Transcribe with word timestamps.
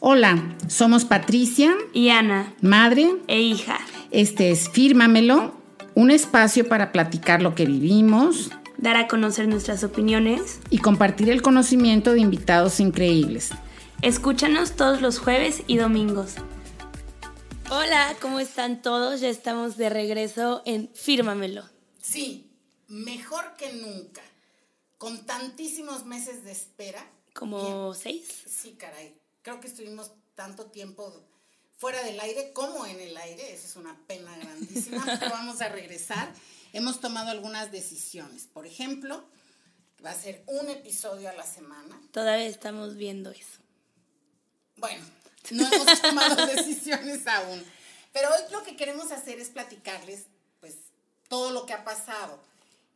Hola, 0.00 0.56
somos 0.68 1.04
Patricia 1.04 1.74
y 1.92 2.08
Ana, 2.08 2.54
madre 2.60 3.16
e 3.28 3.40
hija. 3.40 3.78
Este 4.10 4.50
es 4.50 4.68
Fírmamelo, 4.68 5.54
un 5.94 6.10
espacio 6.10 6.68
para 6.68 6.92
platicar 6.92 7.40
lo 7.40 7.54
que 7.54 7.66
vivimos, 7.66 8.50
dar 8.78 8.96
a 8.96 9.06
conocer 9.06 9.46
nuestras 9.46 9.84
opiniones 9.84 10.60
y 10.70 10.78
compartir 10.78 11.30
el 11.30 11.40
conocimiento 11.40 12.12
de 12.12 12.20
invitados 12.20 12.80
increíbles. 12.80 13.50
Escúchanos 14.02 14.72
todos 14.72 15.00
los 15.00 15.18
jueves 15.18 15.62
y 15.68 15.76
domingos. 15.76 16.34
Hola, 17.70 18.16
¿cómo 18.20 18.40
están 18.40 18.82
todos? 18.82 19.20
Ya 19.20 19.28
estamos 19.28 19.76
de 19.76 19.88
regreso 19.88 20.62
en 20.66 20.90
Fírmamelo. 20.94 21.62
Sí, 22.02 22.50
mejor 22.88 23.54
que 23.56 23.72
nunca. 23.72 24.20
Con 24.98 25.24
tantísimos 25.24 26.04
meses 26.04 26.44
de 26.44 26.50
espera. 26.52 27.06
¿Como 27.32 27.94
seis? 27.94 28.26
Sí, 28.46 28.72
caray 28.72 29.21
creo 29.42 29.60
que 29.60 29.68
estuvimos 29.68 30.12
tanto 30.34 30.66
tiempo 30.66 31.12
fuera 31.76 32.02
del 32.04 32.18
aire 32.20 32.52
como 32.52 32.86
en 32.86 33.00
el 33.00 33.16
aire, 33.16 33.52
esa 33.52 33.66
es 33.66 33.76
una 33.76 33.98
pena 34.06 34.36
grandísima, 34.36 35.04
pero 35.18 35.32
vamos 35.32 35.60
a 35.60 35.68
regresar. 35.68 36.32
Hemos 36.72 37.00
tomado 37.00 37.30
algunas 37.30 37.70
decisiones, 37.70 38.46
por 38.46 38.66
ejemplo, 38.66 39.24
va 40.04 40.10
a 40.10 40.14
ser 40.14 40.42
un 40.46 40.70
episodio 40.70 41.28
a 41.28 41.32
la 41.32 41.44
semana. 41.44 42.00
Todavía 42.12 42.46
estamos 42.46 42.96
viendo 42.96 43.30
eso. 43.30 43.58
Bueno, 44.76 45.04
no 45.50 45.66
hemos 45.66 46.02
tomado 46.02 46.46
decisiones 46.46 47.26
aún, 47.26 47.64
pero 48.12 48.28
hoy 48.30 48.42
lo 48.52 48.62
que 48.62 48.76
queremos 48.76 49.10
hacer 49.10 49.40
es 49.40 49.48
platicarles, 49.48 50.26
pues, 50.60 50.76
todo 51.28 51.50
lo 51.50 51.66
que 51.66 51.72
ha 51.72 51.84
pasado 51.84 52.38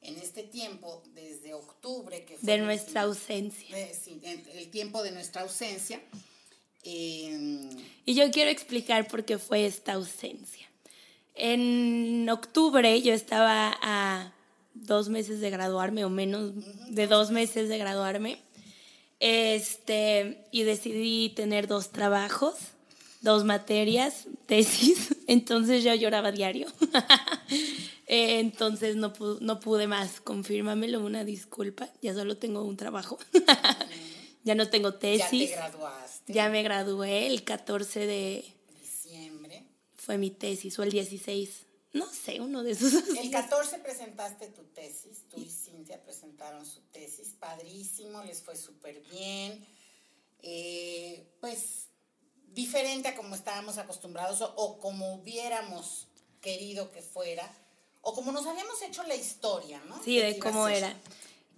en 0.01 0.17
este 0.19 0.45
tiempo, 0.45 1.03
desde 1.15 1.55
octubre, 1.55 2.25
que 2.25 2.39
fue... 2.39 2.53
De 2.53 2.59
nuestra 2.59 3.03
ausencia. 3.03 3.77
sí, 3.93 4.21
el 4.25 4.71
tiempo 4.71 5.03
de 5.03 5.11
nuestra 5.11 5.43
ausencia 5.43 6.01
y 6.87 8.15
yo 8.15 8.31
quiero 8.31 8.51
explicar 8.51 9.09
por 9.09 9.25
qué 9.25 9.39
fue 9.39 9.67
esta 9.67 9.95
ausencia. 9.95 10.67
En 11.35 12.29
octubre 12.31 13.03
yo 13.03 13.13
estaba 13.13 13.77
a 13.83 14.33
dos 14.73 15.09
meses 15.09 15.41
de 15.41 15.51
graduarme 15.51 16.05
o 16.05 16.11
menos 16.11 16.53
de 16.89 17.07
dos 17.07 17.31
meses 17.31 17.69
de 17.69 17.79
graduarme. 17.79 18.39
Este, 19.19 20.47
y 20.51 20.65
decidí 20.65 21.31
tener 21.31 21.67
dos 21.69 21.91
trabajos, 21.91 22.55
dos 23.23 23.45
materias, 23.45 24.27
tesis, 24.47 25.15
entonces 25.27 25.83
yo 25.85 25.95
lloraba 25.95 26.33
diario. 26.33 26.69
entonces 28.07 28.97
no, 28.97 29.13
no 29.41 29.61
pude 29.61 29.87
más, 29.87 30.21
confírmamelo, 30.21 31.01
una 31.01 31.25
disculpa, 31.25 31.89
ya 32.03 32.15
solo 32.15 32.37
tengo 32.37 32.63
un 32.63 32.77
trabajo. 32.77 33.19
ya 34.45 34.55
no 34.55 34.69
tengo 34.69 34.95
tesis. 34.95 35.51
Ya 35.51 35.57
te 35.57 35.57
graduaste. 35.57 36.16
Ya 36.27 36.49
me 36.49 36.63
gradué 36.63 37.27
el 37.27 37.45
14 37.45 38.07
de 38.07 38.45
diciembre. 38.81 39.65
Fue 39.95 40.19
mi 40.19 40.31
tesis, 40.31 40.79
o 40.79 40.83
el 40.83 40.91
16. 40.91 41.67
No 41.93 42.13
sé, 42.13 42.41
uno 42.41 42.63
de 42.63 42.73
esos. 42.73 42.93
El 43.17 43.31
14 43.33 43.79
presentaste 43.79 44.49
tu 44.49 44.65
tesis, 44.65 45.25
tú 45.31 45.41
y 45.41 45.49
Cintia 45.49 46.03
presentaron 46.03 46.67
su 46.67 46.81
tesis, 46.93 47.35
padrísimo, 47.39 48.23
les 48.25 48.43
fue 48.43 48.57
súper 48.57 49.01
bien. 49.11 49.67
Eh, 50.43 51.27
pues 51.41 51.89
diferente 52.49 53.09
a 53.09 53.17
como 53.17 53.35
estábamos 53.35 53.79
acostumbrados 53.79 54.41
o, 54.41 54.55
o, 54.57 54.79
como 54.79 55.15
hubiéramos 55.15 56.09
querido 56.41 56.91
que 56.91 57.03
fuera, 57.03 57.51
o 58.03 58.15
como 58.15 58.33
nos 58.33 58.47
habíamos 58.47 58.81
hecho 58.83 59.03
la 59.05 59.15
historia, 59.15 59.83
¿no? 59.89 60.03
Sí, 60.03 60.19
de 60.19 60.39
cómo 60.39 60.69
era. 60.69 60.95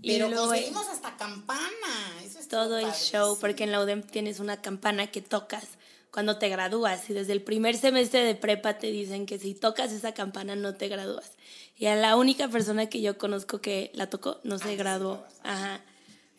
Pero 0.02 0.30
conseguimos 0.30 0.86
hasta 0.88 1.16
campana. 1.16 2.22
Eso 2.24 2.38
es 2.38 2.48
todo 2.48 2.78
el 2.78 2.92
show, 2.92 3.36
porque 3.40 3.64
en 3.64 3.72
la 3.72 3.80
UDEM 3.80 4.02
tienes 4.02 4.38
una 4.40 4.60
campana 4.60 5.08
que 5.08 5.22
tocas 5.22 5.64
cuando 6.10 6.38
te 6.38 6.48
gradúas 6.48 7.10
y 7.10 7.12
desde 7.12 7.32
el 7.32 7.42
primer 7.42 7.76
semestre 7.76 8.24
de 8.24 8.34
prepa 8.34 8.78
te 8.78 8.88
dicen 8.88 9.26
que 9.26 9.38
si 9.38 9.54
tocas 9.54 9.92
esa 9.92 10.14
campana 10.14 10.56
no 10.56 10.74
te 10.74 10.88
gradúas. 10.88 11.32
Y 11.76 11.86
a 11.86 11.96
la 11.96 12.16
única 12.16 12.48
persona 12.48 12.88
que 12.88 13.00
yo 13.00 13.18
conozco 13.18 13.60
que 13.60 13.90
la 13.94 14.08
tocó 14.08 14.40
no 14.42 14.58
se 14.58 14.72
ah, 14.72 14.76
graduó. 14.76 15.24
Ajá. 15.42 15.80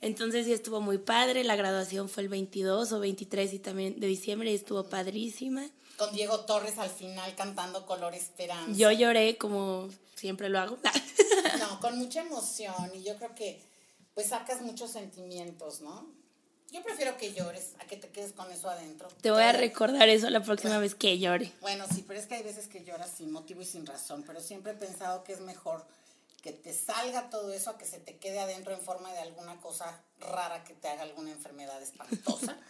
Entonces 0.01 0.45
sí 0.45 0.53
estuvo 0.53 0.81
muy 0.81 0.97
padre, 0.97 1.43
la 1.43 1.55
graduación 1.55 2.09
fue 2.09 2.23
el 2.23 2.29
22 2.29 2.91
o 2.93 2.99
23 2.99 3.53
y 3.53 3.59
también 3.59 3.99
de 3.99 4.07
diciembre 4.07 4.51
y 4.51 4.55
estuvo 4.55 4.85
padrísima. 4.85 5.69
Con 5.97 6.13
Diego 6.13 6.39
Torres 6.41 6.77
al 6.77 6.89
final 6.89 7.35
cantando 7.35 7.85
Color 7.85 8.13
Esperanza. 8.15 8.71
Yo 8.71 8.91
lloré 8.91 9.37
como 9.37 9.89
siempre 10.15 10.49
lo 10.49 10.59
hago. 10.59 10.77
no, 11.57 11.79
con 11.79 11.97
mucha 11.97 12.21
emoción 12.21 12.91
y 12.93 13.03
yo 13.03 13.15
creo 13.17 13.33
que 13.35 13.61
pues 14.13 14.27
sacas 14.27 14.61
muchos 14.61 14.91
sentimientos, 14.91 15.81
¿no? 15.81 16.07
Yo 16.71 16.83
prefiero 16.83 17.17
que 17.17 17.33
llores 17.33 17.71
a 17.79 17.85
que 17.85 17.97
te 17.97 18.09
quedes 18.09 18.33
con 18.33 18.51
eso 18.51 18.69
adentro. 18.69 19.07
Te 19.21 19.31
voy 19.31 19.41
a 19.41 19.51
recordar 19.53 20.07
eso 20.07 20.29
la 20.29 20.43
próxima 20.43 20.77
vez 20.77 20.93
que 20.93 21.17
llore. 21.17 21.51
Bueno, 21.61 21.85
sí, 21.91 22.05
pero 22.07 22.19
es 22.19 22.27
que 22.27 22.35
hay 22.35 22.43
veces 22.43 22.67
que 22.67 22.83
lloras 22.83 23.09
sin 23.09 23.31
motivo 23.31 23.61
y 23.61 23.65
sin 23.65 23.85
razón, 23.87 24.23
pero 24.27 24.39
siempre 24.39 24.73
he 24.73 24.75
pensado 24.75 25.23
que 25.23 25.33
es 25.33 25.39
mejor 25.39 25.85
que 26.43 26.51
te 26.51 26.73
salga 26.73 27.29
todo 27.29 27.51
eso 27.51 27.71
a 27.71 27.77
que 27.77 27.85
se 27.85 27.99
te 27.99 28.17
quede 28.17 28.39
adentro 28.39 28.73
en 28.73 28.81
forma 28.81 29.11
de 29.13 29.19
alguna 29.19 29.59
cosa 29.59 29.99
rara 30.19 30.63
que 30.63 30.73
te 30.73 30.87
haga 30.87 31.03
alguna 31.03 31.31
enfermedad 31.31 31.81
espantosa. 31.81 32.57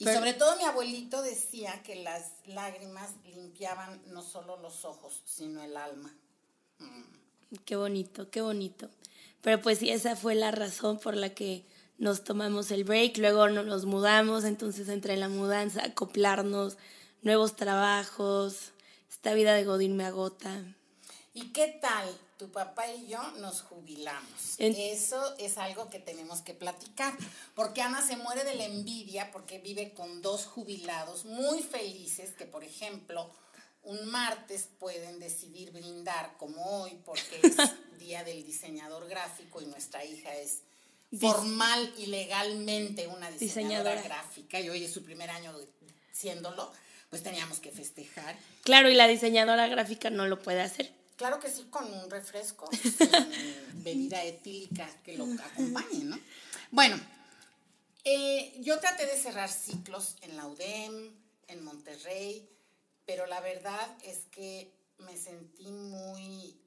Y 0.00 0.04
sobre 0.04 0.32
todo 0.32 0.56
mi 0.56 0.62
abuelito 0.62 1.22
decía 1.22 1.82
que 1.82 1.96
las 1.96 2.30
lágrimas 2.46 3.10
limpiaban 3.24 4.00
no 4.06 4.22
solo 4.22 4.56
los 4.56 4.84
ojos, 4.84 5.24
sino 5.26 5.60
el 5.60 5.76
alma. 5.76 6.14
Mm. 6.78 7.17
Qué 7.64 7.76
bonito, 7.76 8.30
qué 8.30 8.40
bonito. 8.40 8.88
Pero 9.40 9.60
pues 9.60 9.78
sí, 9.78 9.90
esa 9.90 10.16
fue 10.16 10.34
la 10.34 10.50
razón 10.50 10.98
por 10.98 11.16
la 11.16 11.30
que 11.30 11.64
nos 11.96 12.22
tomamos 12.22 12.70
el 12.70 12.84
break, 12.84 13.18
luego 13.18 13.48
nos 13.48 13.84
mudamos, 13.84 14.44
entonces 14.44 14.88
entre 14.88 15.16
la 15.16 15.28
mudanza, 15.28 15.84
acoplarnos, 15.84 16.76
nuevos 17.22 17.56
trabajos, 17.56 18.72
esta 19.10 19.34
vida 19.34 19.54
de 19.54 19.64
Godín 19.64 19.96
me 19.96 20.04
agota. 20.04 20.62
¿Y 21.34 21.52
qué 21.52 21.78
tal? 21.80 22.08
Tu 22.38 22.50
papá 22.52 22.86
y 22.92 23.08
yo 23.08 23.20
nos 23.38 23.62
jubilamos. 23.62 24.54
Eso 24.58 25.36
es 25.38 25.58
algo 25.58 25.90
que 25.90 25.98
tenemos 25.98 26.40
que 26.40 26.54
platicar, 26.54 27.16
porque 27.56 27.82
Ana 27.82 28.00
se 28.00 28.16
muere 28.16 28.44
de 28.44 28.54
la 28.54 28.64
envidia 28.64 29.30
porque 29.32 29.58
vive 29.58 29.92
con 29.92 30.22
dos 30.22 30.46
jubilados 30.46 31.24
muy 31.24 31.62
felices 31.62 32.30
que, 32.32 32.44
por 32.44 32.62
ejemplo, 32.62 33.28
un 33.88 34.06
martes 34.10 34.68
pueden 34.78 35.18
decidir 35.18 35.72
brindar 35.72 36.36
como 36.36 36.82
hoy, 36.82 36.98
porque 37.06 37.40
es 37.42 37.56
Día 37.98 38.22
del 38.22 38.44
Diseñador 38.44 39.08
Gráfico 39.08 39.62
y 39.62 39.66
nuestra 39.66 40.04
hija 40.04 40.34
es 40.34 40.60
formal 41.18 41.94
y 41.96 42.06
legalmente 42.06 43.06
una 43.06 43.30
diseñadora, 43.30 44.02
gráfica 44.02 44.60
y 44.60 44.68
hoy 44.68 44.84
es 44.84 44.92
su 44.92 45.02
primer 45.02 45.30
año 45.30 45.54
siéndolo, 46.12 46.70
pues 47.08 47.22
teníamos 47.22 47.60
que 47.60 47.70
festejar. 47.70 48.36
Claro, 48.62 48.90
y 48.90 48.94
la 48.94 49.08
diseñadora 49.08 49.68
gráfica 49.68 50.10
no 50.10 50.26
lo 50.26 50.38
puede 50.38 50.60
hacer. 50.60 50.92
Claro 51.16 51.40
que 51.40 51.50
sí, 51.50 51.66
con 51.70 51.90
un 51.90 52.10
refresco, 52.10 52.68
bebida 53.72 54.22
etílica 54.22 54.86
que 55.02 55.16
lo 55.16 55.24
acompañe, 55.24 56.04
¿no? 56.04 56.20
Bueno, 56.70 57.00
eh, 58.04 58.54
yo 58.60 58.78
traté 58.80 59.06
de 59.06 59.16
cerrar 59.16 59.48
ciclos 59.48 60.16
en 60.20 60.36
la 60.36 60.46
UDEM, 60.46 61.10
en 61.48 61.64
Monterrey, 61.64 62.46
pero 63.08 63.24
la 63.24 63.40
verdad 63.40 63.88
es 64.04 64.26
que 64.30 64.70
me 64.98 65.16
sentí 65.16 65.72
muy 65.72 66.60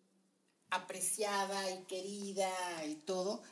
apreciada 0.72 1.69
y 1.69 1.84
querida 1.84 2.50
y 2.88 2.96
todo, 2.96 3.44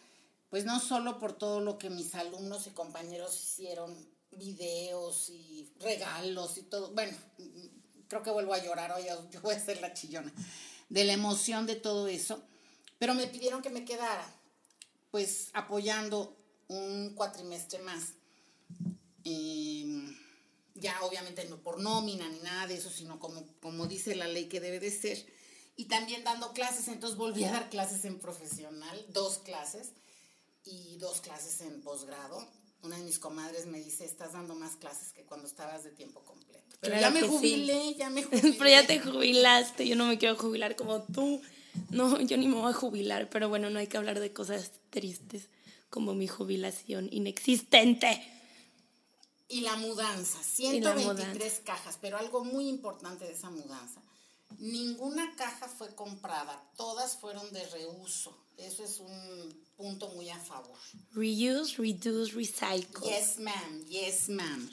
pues 0.49 0.65
no 0.65 0.79
solo 0.79 1.19
por 1.19 1.33
todo 1.33 1.59
lo 1.59 1.77
que 1.77 1.91
mis 1.91 2.15
alumnos 2.15 2.65
y 2.65 2.71
compañeros 2.71 3.39
hicieron, 3.39 3.95
videos 4.31 5.29
y 5.29 5.71
regalos 5.79 6.57
y 6.57 6.63
todo, 6.63 6.91
bueno, 6.95 7.15
creo 8.07 8.23
que 8.23 8.31
vuelvo 8.31 8.55
a 8.55 8.63
llorar 8.63 8.91
hoy, 8.93 9.05
yo 9.29 9.39
voy 9.41 9.53
a 9.53 9.59
ser 9.59 9.81
la 9.81 9.93
chillona 9.93 10.33
de 10.89 11.03
la 11.03 11.13
emoción 11.13 11.67
de 11.67 11.75
todo 11.75 12.07
eso, 12.07 12.41
pero 12.97 13.13
me 13.13 13.27
pidieron 13.27 13.61
que 13.61 13.69
me 13.69 13.85
quedara, 13.85 14.27
pues 15.11 15.51
apoyando 15.53 16.35
un 16.67 17.13
cuatrimestre 17.13 17.77
más. 17.83 18.13
Em, 19.23 20.18
ya 20.79 21.01
obviamente 21.03 21.45
no 21.45 21.57
por 21.57 21.79
nómina 21.79 22.27
ni 22.29 22.39
nada 22.39 22.67
de 22.67 22.75
eso, 22.75 22.89
sino 22.89 23.19
como, 23.19 23.45
como 23.61 23.87
dice 23.87 24.15
la 24.15 24.27
ley 24.27 24.45
que 24.45 24.59
debe 24.59 24.79
de 24.79 24.91
ser. 24.91 25.25
Y 25.75 25.85
también 25.85 26.23
dando 26.23 26.51
clases, 26.53 26.87
entonces 26.89 27.17
volví 27.17 27.43
a 27.45 27.51
dar 27.51 27.69
clases 27.69 28.03
en 28.05 28.19
profesional, 28.19 29.05
dos 29.09 29.39
clases 29.39 29.91
y 30.65 30.97
dos 30.97 31.21
clases 31.21 31.61
en 31.61 31.81
posgrado. 31.81 32.45
Una 32.81 32.97
de 32.97 33.03
mis 33.03 33.19
comadres 33.19 33.65
me 33.65 33.79
dice, 33.79 34.05
estás 34.05 34.33
dando 34.33 34.55
más 34.55 34.75
clases 34.75 35.13
que 35.13 35.23
cuando 35.23 35.47
estabas 35.47 35.83
de 35.83 35.91
tiempo 35.91 36.21
completo. 36.23 36.63
Pero 36.81 36.99
ya 36.99 37.09
me 37.09 37.21
jubilé, 37.21 37.95
ya 37.95 38.09
me 38.09 38.23
jubilé. 38.23 38.53
pero 38.57 38.69
ya 38.69 38.87
te 38.87 38.99
jubilaste, 38.99 39.87
yo 39.87 39.95
no 39.95 40.05
me 40.05 40.17
quiero 40.17 40.35
jubilar 40.35 40.75
como 40.75 41.03
tú. 41.03 41.41
No, 41.91 42.19
yo 42.21 42.37
ni 42.37 42.47
me 42.47 42.55
voy 42.55 42.69
a 42.69 42.73
jubilar, 42.73 43.29
pero 43.29 43.49
bueno, 43.49 43.69
no 43.69 43.79
hay 43.79 43.87
que 43.87 43.97
hablar 43.97 44.19
de 44.19 44.33
cosas 44.33 44.71
tristes 44.89 45.49
como 45.89 46.13
mi 46.13 46.27
jubilación 46.27 47.09
inexistente. 47.11 48.21
Y 49.49 49.61
la 49.61 49.75
mudanza, 49.77 50.37
123 50.43 51.61
cajas, 51.65 51.97
pero 51.99 52.17
algo 52.17 52.43
muy 52.43 52.69
importante 52.69 53.25
de 53.25 53.33
esa 53.33 53.49
mudanza. 53.49 54.01
Ninguna 54.59 55.35
caja 55.35 55.67
fue 55.67 55.93
comprada, 55.95 56.61
todas 56.77 57.17
fueron 57.17 57.51
de 57.51 57.65
reuso. 57.69 58.37
Eso 58.57 58.83
es 58.83 58.99
un 58.99 59.63
punto 59.77 60.09
muy 60.09 60.29
a 60.29 60.37
favor. 60.39 60.77
Reuse, 61.13 61.77
reduce, 61.77 62.33
recycle. 62.33 63.07
Yes, 63.09 63.39
ma'am, 63.39 63.85
yes, 63.87 64.29
ma'am. 64.29 64.69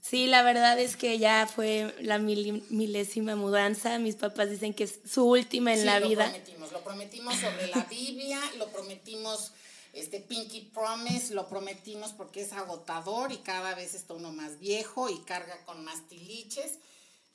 Sí, 0.00 0.26
la 0.26 0.42
verdad 0.42 0.80
es 0.80 0.96
que 0.96 1.18
ya 1.18 1.46
fue 1.46 1.94
la 2.00 2.18
mil- 2.18 2.64
milésima 2.70 3.36
mudanza. 3.36 3.98
Mis 4.00 4.16
papás 4.16 4.50
dicen 4.50 4.74
que 4.74 4.84
es 4.84 4.98
su 5.08 5.24
última 5.24 5.72
en 5.74 5.80
Sí, 5.80 5.84
la 5.84 6.00
lo 6.00 6.08
vida. 6.08 6.24
prometimos, 6.24 6.72
lo 6.72 6.82
prometimos 6.82 7.34
sobre 7.36 7.68
la 7.68 7.84
Biblia, 7.84 8.40
lo 8.58 8.68
prometimos 8.72 9.52
este 9.92 10.20
Pinky 10.20 10.70
Promise, 10.72 11.34
lo 11.34 11.48
prometimos 11.48 12.12
porque 12.12 12.42
es 12.42 12.52
agotador 12.52 13.30
y 13.32 13.38
cada 13.38 13.74
vez 13.74 13.94
está 13.94 14.14
uno 14.14 14.32
más 14.32 14.58
viejo 14.58 15.10
y 15.10 15.18
carga 15.20 15.64
con 15.64 15.84
más 15.84 16.06
tiliches. 16.08 16.78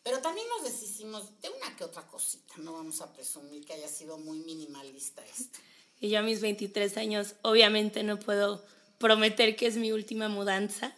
Pero 0.04 0.20
también 0.20 0.48
nos 0.50 0.64
deshicimos 0.64 1.40
de 1.42 1.50
una 1.50 1.76
que 1.76 1.84
otra 1.84 2.08
cosita, 2.08 2.56
no 2.58 2.74
vamos 2.74 3.02
a 3.02 3.12
presumir 3.14 3.66
que 3.66 3.74
haya 3.74 3.88
sido 3.88 4.18
muy 4.18 4.40
minimalista 4.40 5.24
esto. 5.26 5.60
Y 6.00 6.10
yo 6.10 6.20
a 6.20 6.22
mis 6.22 6.42
23 6.42 6.98
años, 6.98 7.36
obviamente 7.42 8.04
no 8.04 8.18
puedo 8.18 8.64
prometer 9.00 9.56
que 9.56 9.68
es 9.68 9.76
mi 9.76 9.92
última 9.92 10.30
mudanza, 10.30 10.96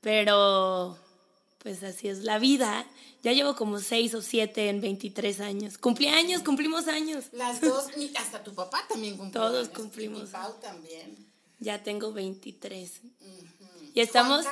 pero 0.00 0.98
pues 1.62 1.82
así 1.82 2.08
es 2.08 2.20
la 2.20 2.38
vida. 2.38 2.86
Ya 3.22 3.32
llevo 3.32 3.54
como 3.54 3.80
6 3.80 4.14
o 4.14 4.22
7 4.22 4.68
en 4.68 4.80
23 4.80 5.40
años. 5.40 5.78
Cumplí 5.78 6.08
años, 6.08 6.42
cumplimos 6.42 6.88
años. 6.88 7.26
Las 7.32 7.60
dos, 7.60 7.86
y 7.96 8.16
hasta 8.16 8.42
tu 8.42 8.54
papá 8.54 8.84
también 8.88 9.16
cumplió. 9.16 9.42
Todos 9.42 9.68
años, 9.68 9.78
cumplimos. 9.78 10.28
Y 10.28 10.32
Pau 10.32 10.54
también. 10.60 11.16
Ya 11.58 11.82
tengo 11.82 12.12
23. 12.12 12.90
Ujú. 13.02 13.50
Y 13.94 14.00
estamos, 14.00 14.46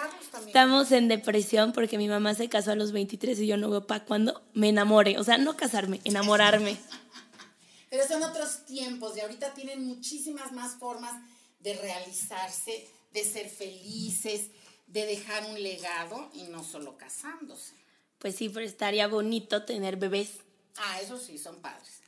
estamos 0.47 0.91
en 0.93 1.09
depresión 1.09 1.73
porque 1.73 1.97
mi 1.97 2.09
mamá 2.09 2.35
se 2.35 2.49
casó 2.49 2.73
a 2.73 2.75
los 2.75 2.93
23 2.93 3.39
y 3.39 3.47
yo 3.47 3.57
no 3.57 3.71
veo 3.71 3.87
para 3.87 4.05
cuando 4.05 4.43
me 4.53 4.69
enamore. 4.69 5.19
O 5.19 5.25
sea, 5.25 5.39
no 5.39 5.57
casarme, 5.57 6.01
enamorarme. 6.05 6.77
Pero 7.91 8.07
son 8.07 8.23
otros 8.23 8.67
tiempos 8.67 9.17
y 9.17 9.21
ahorita 9.21 9.55
tienen 9.55 9.87
muchísimas 9.87 10.53
más 10.53 10.75
formas 10.75 11.15
de 11.61 11.75
realizarse, 11.75 12.87
de 13.13 13.25
ser 13.25 13.49
felices, 13.49 14.51
de 14.89 15.07
dejar 15.07 15.45
un 15.47 15.63
legado 15.63 16.31
y 16.35 16.45
no 16.45 16.65
solo 16.65 16.97
casándose. 16.97 17.75
Pues 18.19 18.35
sí, 18.35 18.49
pero 18.49 18.67
estaría 18.67 19.07
bonito 19.07 19.65
tener 19.65 19.97
bebés. 19.97 20.41
Ah, 20.77 21.01
eso 21.01 21.19
sí, 21.19 21.39
son 21.39 21.57
padres. 21.57 22.01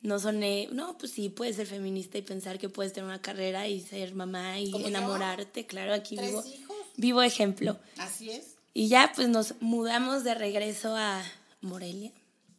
No 0.00 0.18
soné, 0.18 0.68
no, 0.72 0.98
pues 0.98 1.12
sí, 1.12 1.28
puedes 1.28 1.54
ser 1.56 1.66
feminista 1.68 2.18
y 2.18 2.22
pensar 2.22 2.58
que 2.58 2.68
puedes 2.68 2.92
tener 2.92 3.06
una 3.06 3.22
carrera 3.22 3.68
y 3.68 3.80
ser 3.80 4.14
mamá 4.14 4.58
y 4.58 4.74
enamorarte. 4.84 5.66
Claro, 5.66 5.94
aquí 5.94 6.16
¿Tres 6.16 6.30
vivo, 6.30 6.44
hijos? 6.44 6.76
vivo 6.96 7.22
ejemplo. 7.22 7.78
Así 7.98 8.30
es. 8.30 8.56
Y 8.74 8.88
ya 8.88 9.12
pues 9.14 9.28
nos 9.28 9.54
mudamos 9.60 10.24
de 10.24 10.34
regreso 10.34 10.96
a 10.96 11.22
Morelia, 11.60 12.10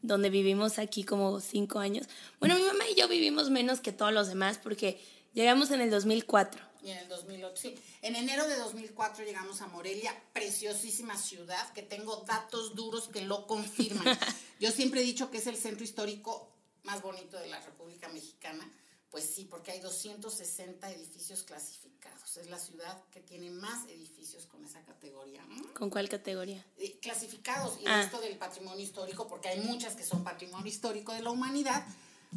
donde 0.02 0.30
vivimos 0.30 0.80
aquí 0.80 1.04
como 1.04 1.42
cinco 1.42 1.80
años. 1.80 2.08
Bueno, 2.40 2.56
mi 2.56 2.62
mamá 2.62 2.86
y 2.90 2.96
yo 2.96 3.10
vivimos 3.10 3.50
menos 3.50 3.82
que 3.82 3.92
todos 3.92 4.14
los 4.14 4.28
demás 4.30 4.58
porque 4.62 5.02
llegamos 5.34 5.72
en 5.72 5.82
el 5.82 5.90
2004. 5.90 6.62
Y 6.84 6.92
en 6.92 6.98
el 6.98 7.08
2008, 7.08 7.56
sí. 7.62 7.76
En 8.02 8.16
enero 8.16 8.48
de 8.48 8.58
2004 8.58 9.24
llegamos 9.24 9.62
a 9.62 9.68
Morelia, 9.68 10.14
preciosísima 10.34 11.18
ciudad, 11.18 11.72
que 11.74 11.82
tengo 11.82 12.18
datos 12.28 12.76
duros 12.76 13.08
que 13.08 13.22
lo 13.22 13.48
confirman. 13.48 14.06
Yo 14.60 14.72
siempre 14.72 15.02
he 15.02 15.04
dicho 15.04 15.32
que 15.32 15.38
es 15.38 15.48
el 15.48 15.56
centro 15.58 15.84
histórico 15.84 16.50
más 16.84 17.02
bonito 17.02 17.40
de 17.40 17.48
la 17.48 17.60
República 17.62 18.10
Mexicana. 18.10 18.70
Pues 19.10 19.30
sí, 19.34 19.46
porque 19.46 19.72
hay 19.72 19.80
260 19.80 20.92
edificios 20.92 21.44
clasificados. 21.44 22.36
Es 22.36 22.50
la 22.50 22.58
ciudad 22.58 23.02
que 23.12 23.22
tiene 23.22 23.52
más 23.52 23.86
edificios 23.88 24.48
con 24.48 24.66
esa 24.66 24.84
categoría. 24.84 25.46
¿Con 25.76 25.90
cuál 25.92 26.10
categoría? 26.10 26.66
Eh, 26.80 26.98
clasificados 27.00 27.80
y 27.80 27.84
Ah. 27.86 28.02
esto 28.04 28.20
del 28.20 28.38
patrimonio 28.38 28.84
histórico, 28.84 29.28
porque 29.28 29.50
hay 29.50 29.60
muchas 29.60 29.96
que 29.96 30.04
son 30.04 30.24
patrimonio 30.24 30.68
histórico 30.68 31.14
de 31.14 31.22
la 31.22 31.30
humanidad. 31.30 31.86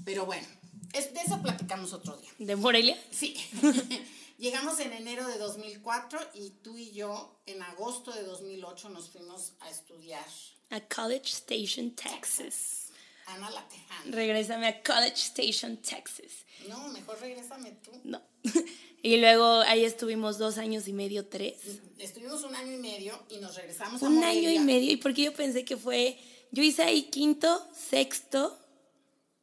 Pero 0.04 0.26
bueno, 0.26 0.46
es, 0.92 1.14
de 1.14 1.20
eso 1.20 1.40
platicamos 1.42 1.94
otro 1.94 2.14
día. 2.18 2.30
¿De 2.38 2.54
Morelia? 2.56 2.96
Sí. 3.10 3.34
Llegamos 4.38 4.78
en 4.80 4.92
enero 4.92 5.26
de 5.26 5.38
2004 5.38 6.18
y 6.34 6.50
tú 6.62 6.76
y 6.76 6.92
yo 6.92 7.40
en 7.46 7.62
agosto 7.62 8.12
de 8.12 8.22
2008 8.22 8.90
nos 8.90 9.08
fuimos 9.08 9.54
a 9.60 9.70
estudiar 9.70 10.26
A 10.68 10.80
College 10.80 11.30
Station, 11.30 11.92
Texas. 11.92 12.88
Ana 13.26 13.50
la 13.50 13.66
Tejana. 13.66 14.14
Regrésame 14.14 14.66
a 14.68 14.82
College 14.82 15.16
Station, 15.16 15.78
Texas. 15.78 16.44
No, 16.68 16.88
mejor 16.88 17.18
regrésame 17.18 17.72
tú. 17.82 17.90
No. 18.04 18.20
y 19.02 19.16
luego 19.16 19.60
ahí 19.60 19.84
estuvimos 19.84 20.36
dos 20.36 20.58
años 20.58 20.86
y 20.86 20.92
medio, 20.92 21.26
tres. 21.26 21.80
Estuvimos 21.98 22.44
un 22.44 22.54
año 22.54 22.74
y 22.74 22.78
medio 22.78 23.18
y 23.30 23.38
nos 23.38 23.56
regresamos 23.56 24.02
a 24.02 24.06
Un 24.06 24.22
año 24.22 24.50
y 24.50 24.58
medio. 24.58 24.92
¿Y 24.92 24.96
porque 24.98 25.22
yo 25.22 25.32
pensé 25.34 25.64
que 25.64 25.78
fue... 25.78 26.18
Yo 26.52 26.62
hice 26.62 26.82
ahí 26.82 27.04
quinto, 27.04 27.66
sexto 27.74 28.56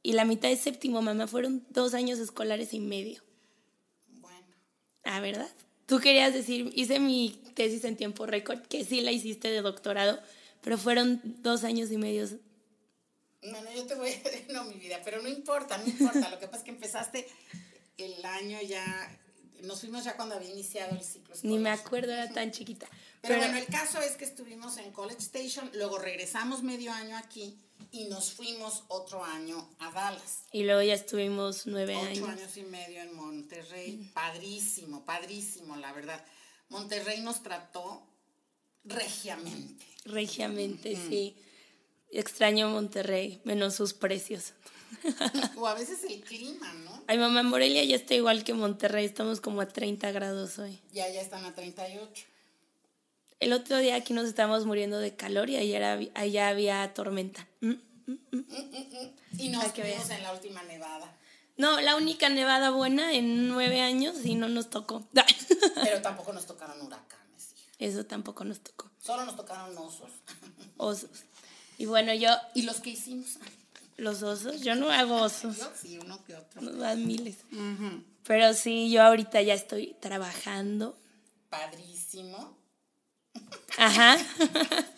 y 0.04 0.14
la 0.14 0.24
mitad 0.24 0.50
de 0.50 0.56
séptimo, 0.56 1.02
mamá. 1.02 1.28
Fueron 1.28 1.66
dos 1.70 1.96
años 1.96 2.20
escolares 2.20 2.74
y 2.74 2.80
medio. 2.80 3.24
Ah, 5.04 5.20
¿verdad? 5.20 5.50
Tú 5.86 6.00
querías 6.00 6.34
decir, 6.34 6.72
hice 6.76 7.00
mi 7.00 7.42
tesis 7.56 7.84
en 7.84 7.98
tiempo 7.98 8.26
récord, 8.26 8.62
que 8.62 8.86
sí 8.86 9.02
la 9.02 9.12
hiciste 9.12 9.50
de 9.50 9.62
doctorado, 9.62 10.20
pero 10.62 10.78
fueron 10.78 11.22
dos 11.24 11.64
años 11.64 11.92
y 11.92 11.98
medio. 11.98 12.28
bueno, 13.42 13.70
yo 13.76 13.86
te 13.86 13.96
voy 13.96 14.10
a 14.10 14.54
no 14.54 14.64
mi 14.66 14.76
vida, 14.76 15.02
pero 15.04 15.22
no 15.22 15.28
importa, 15.28 15.78
no 15.78 15.86
importa. 15.86 16.30
Lo 16.30 16.40
que 16.40 16.48
pasa 16.48 16.60
es 16.60 16.64
que 16.64 16.72
empezaste 16.72 17.28
el 17.98 18.24
año 18.26 18.62
ya, 18.62 19.20
nos 19.64 19.82
fuimos 19.82 20.06
ya 20.06 20.16
cuando 20.16 20.36
había 20.36 20.50
iniciado 20.50 20.96
el 20.96 21.04
ciclo 21.04 21.34
escolar. 21.34 21.58
Ni 21.58 21.62
me 21.62 21.70
acuerdo, 21.70 22.14
era 22.14 22.30
tan 22.30 22.52
chiquita. 22.52 22.88
Pero, 23.22 23.36
Pero, 23.36 23.40
bueno, 23.40 23.58
el 23.58 23.68
caso 23.68 24.02
es 24.02 24.16
que 24.16 24.26
estuvimos 24.26 24.78
en 24.78 24.92
College 24.92 25.20
Station, 25.20 25.70
luego 25.74 25.98
regresamos 25.98 26.64
medio 26.64 26.94
año 26.94 27.18
aquí 27.18 27.58
y 27.92 28.06
nos 28.06 28.32
fuimos 28.34 28.84
otro 28.88 29.24
año 29.24 29.70
a 29.80 29.92
Dallas. 29.92 30.44
y 30.52 30.64
luego 30.64 30.82
ya 30.82 30.94
estuvimos 30.94 31.66
nueve 31.68 31.96
Ocho 31.96 32.08
años. 32.26 32.30
años 32.30 32.58
y 32.58 32.64
medio 32.64 33.02
en 33.02 33.16
Monterrey. 33.16 34.12
Padrísimo, 34.14 35.06
padrísimo, 35.06 35.76
la 35.78 35.92
verdad. 35.94 36.24
Monterrey 36.70 37.22
nos 37.22 37.44
trató 37.44 38.08
regiamente. 38.84 39.86
Regiamente, 40.06 40.96
sí. 40.96 41.36
Extraño 42.12 42.70
Monterrey, 42.70 43.42
menos 43.44 43.76
sus 43.76 43.94
precios. 43.94 44.54
o 45.58 45.68
a 45.68 45.74
veces 45.74 46.04
el 46.04 46.22
clima, 46.22 46.72
¿no? 46.86 47.04
Ay, 47.08 47.18
mamá, 47.18 47.42
Morelia 47.44 47.84
ya 47.84 47.96
está 47.96 48.14
igual 48.14 48.44
que 48.44 48.54
Monterrey, 48.54 49.06
estamos 49.06 49.42
como 49.42 49.62
a 49.62 49.68
30 49.68 50.12
grados 50.12 50.60
hoy. 50.60 50.80
Ya, 50.92 51.10
ya 51.10 51.22
están 51.22 51.44
a 51.46 51.54
38. 51.54 52.26
El 53.44 53.54
otro 53.54 53.78
día 53.78 53.96
aquí 53.96 54.14
nos 54.14 54.26
estábamos 54.28 54.66
muriendo 54.66 55.00
de 55.00 55.16
calor 55.16 55.50
y 55.50 55.58
allá 55.58 56.48
había 56.48 56.94
tormenta. 56.94 57.48
¿Mm? 57.62 57.74
Y 59.38 59.50
nos 59.50 59.62
Para 59.64 59.74
que 59.74 59.82
fuimos 59.82 60.08
veas. 60.08 60.10
en 60.18 60.24
la 60.24 60.34
última 60.34 60.64
nevada. 60.64 61.14
No, 61.58 61.80
la 61.82 61.96
única 61.96 62.30
nevada 62.30 62.70
buena 62.72 63.14
en 63.14 63.48
nueve 63.48 63.82
años 63.82 64.16
y 64.26 64.36
no 64.36 64.48
nos 64.50 64.70
tocó. 64.70 65.08
Pero 65.84 66.02
tampoco 66.02 66.32
nos 66.34 66.46
tocaron 66.46 66.80
huracanes, 66.82 67.54
hija. 67.56 67.72
Eso 67.80 68.06
tampoco 68.06 68.44
nos 68.44 68.62
tocó. 68.62 68.90
Solo 69.02 69.26
nos 69.26 69.36
tocaron 69.36 69.78
osos. 69.78 70.12
Osos. 70.78 71.10
Y 71.78 71.86
bueno, 71.86 72.14
yo, 72.14 72.30
¿Y 72.54 72.62
los 72.64 72.80
que 72.80 72.92
hicimos? 72.92 73.38
los 73.98 74.24
osos, 74.24 74.62
yo 74.62 74.76
no 74.76 74.90
hago 74.92 75.16
osos, 75.22 75.58
Yo 75.58 75.72
sí, 75.80 75.98
uno 76.00 76.24
que 76.26 76.36
otro. 76.36 76.62
nos 76.62 76.78
dan 76.78 77.06
miles. 77.06 77.38
Pero 78.26 78.54
sí, 78.54 78.90
yo 78.92 79.04
ahorita 79.04 79.42
ya 79.42 79.54
estoy 79.54 79.96
trabajando. 80.00 80.98
Padrísimo. 81.50 82.58
Ajá. 83.78 84.18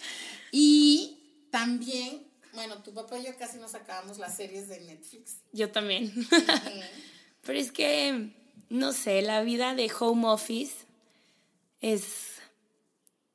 Y 0.57 1.17
también, 1.51 2.25
bueno, 2.53 2.81
tu 2.81 2.93
papá 2.93 3.19
y 3.19 3.25
yo 3.25 3.37
casi 3.37 3.57
nos 3.57 3.75
acabamos 3.75 4.19
las 4.19 4.37
series 4.37 4.69
de 4.69 4.79
Netflix. 4.79 5.39
Yo 5.51 5.69
también. 5.69 6.13
Pero 7.41 7.59
es 7.59 7.73
que, 7.73 8.31
no 8.69 8.93
sé, 8.93 9.21
la 9.21 9.41
vida 9.41 9.75
de 9.75 9.91
home 9.99 10.25
office 10.27 10.85
es 11.81 12.35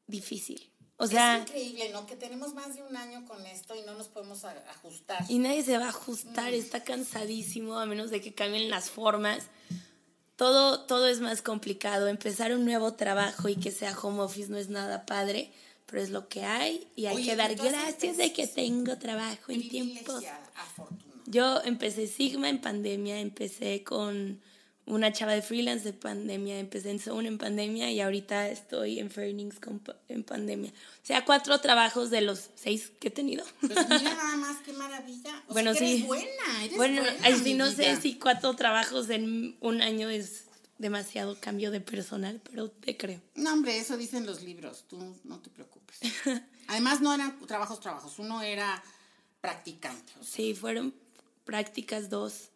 difícil. 0.07 0.73
O 0.97 1.07
sea, 1.07 1.37
es 1.37 1.43
increíble, 1.43 1.91
¿no? 1.93 2.07
Que 2.07 2.17
tenemos 2.17 2.55
más 2.55 2.75
de 2.75 2.83
un 2.83 2.97
año 2.97 3.27
con 3.27 3.45
esto 3.47 3.75
y 3.75 3.83
no 3.83 3.93
nos 3.95 4.09
podemos 4.09 4.43
ajustar. 4.45 5.25
y 5.29 5.39
nadie 5.39 5.63
se 5.63 5.77
va 5.77 5.87
a 5.87 5.91
ajustar, 5.91 6.55
está 6.55 6.85
cansadísimo 6.85 7.79
a 7.79 7.85
menos 7.85 8.11
de 8.11 8.23
que 8.23 8.33
cambien 8.33 8.71
las 8.71 8.89
formas. 8.89 9.45
Todo, 10.41 10.81
todo 10.81 11.07
es 11.07 11.21
más 11.21 11.43
complicado. 11.43 12.09
Empezar 12.09 12.55
un 12.55 12.65
nuevo 12.65 12.95
trabajo 12.95 13.51
y 13.51 13.57
que 13.57 13.71
sea 13.71 13.95
home 13.95 14.23
office 14.23 14.49
no 14.49 14.57
es 14.57 14.71
nada 14.71 15.05
padre, 15.05 15.53
pero 15.85 16.01
es 16.01 16.09
lo 16.09 16.29
que 16.29 16.47
hay 16.47 16.89
y 16.97 17.05
hay 17.05 17.17
Oye, 17.17 17.27
que 17.27 17.37
dar 17.37 17.55
gracias 17.57 18.17
de 18.17 18.33
que 18.33 18.47
tengo 18.47 18.97
trabajo 18.97 19.53
en 19.53 19.61
afortunada. 20.57 21.23
Yo 21.27 21.61
empecé 21.63 22.07
Sigma 22.07 22.49
en 22.49 22.59
pandemia, 22.59 23.21
empecé 23.21 23.85
con 23.85 24.41
una 24.87 25.13
chava 25.13 25.33
de 25.35 25.43
freelance 25.43 25.85
de 25.85 25.93
pandemia, 25.93 26.59
empecé 26.59 26.91
en 26.91 26.99
Zone 26.99 27.29
en 27.29 27.39
pandemia 27.39 27.91
y 27.93 28.01
ahorita 28.01 28.49
estoy 28.49 28.99
en 28.99 29.09
pa- 29.11 29.97
en 30.09 30.25
pandemia. 30.25 30.71
O 30.71 31.07
sea, 31.07 31.25
cuatro 31.25 31.61
trabajos 31.61 32.11
de 32.11 32.23
los 32.23 32.51
seis 32.57 32.91
que 33.01 33.09
he 33.09 33.11
tenido. 33.11 33.45
Pues 33.61 33.71
mira 33.89 34.15
nada 34.15 34.37
más, 34.37 34.57
qué 34.65 34.73
maravilla. 34.73 35.43
O 35.49 35.53
Bueno, 35.53 35.73
sea, 35.73 35.81
que 35.81 35.87
sí. 35.87 35.93
eres 35.97 36.07
buena, 36.07 36.65
eres 36.65 36.77
bueno, 36.77 37.03
buena, 37.03 37.57
no 37.57 37.71
sé 37.71 37.97
si 38.01 38.19
cuatro 38.19 38.55
trabajos 38.57 39.11
en 39.11 39.57
un 39.61 39.81
año 39.83 40.09
es 40.11 40.45
demasiado 40.79 41.39
cambio 41.41 41.71
de 41.71 41.81
personal, 41.83 42.41
pero 42.51 42.71
te 42.71 42.97
creo. 42.97 43.21
No, 43.37 43.53
hombre, 43.53 43.79
eso 43.79 43.97
dicen 43.97 44.25
los 44.27 44.43
libros, 44.43 44.85
tú 44.89 44.99
no 45.25 45.39
te 45.41 45.51
preocupes. 45.51 45.99
Además, 46.69 47.01
no 47.01 47.13
eran 47.15 47.39
trabajos, 47.47 47.79
trabajos, 47.81 48.19
uno 48.19 48.41
era 48.43 48.83
practicante. 49.41 50.13
o 50.19 50.25
sea, 50.25 50.33
Sí, 50.37 50.55
fueron 50.55 50.95
prácticas 51.45 52.09
dos. 52.11 52.49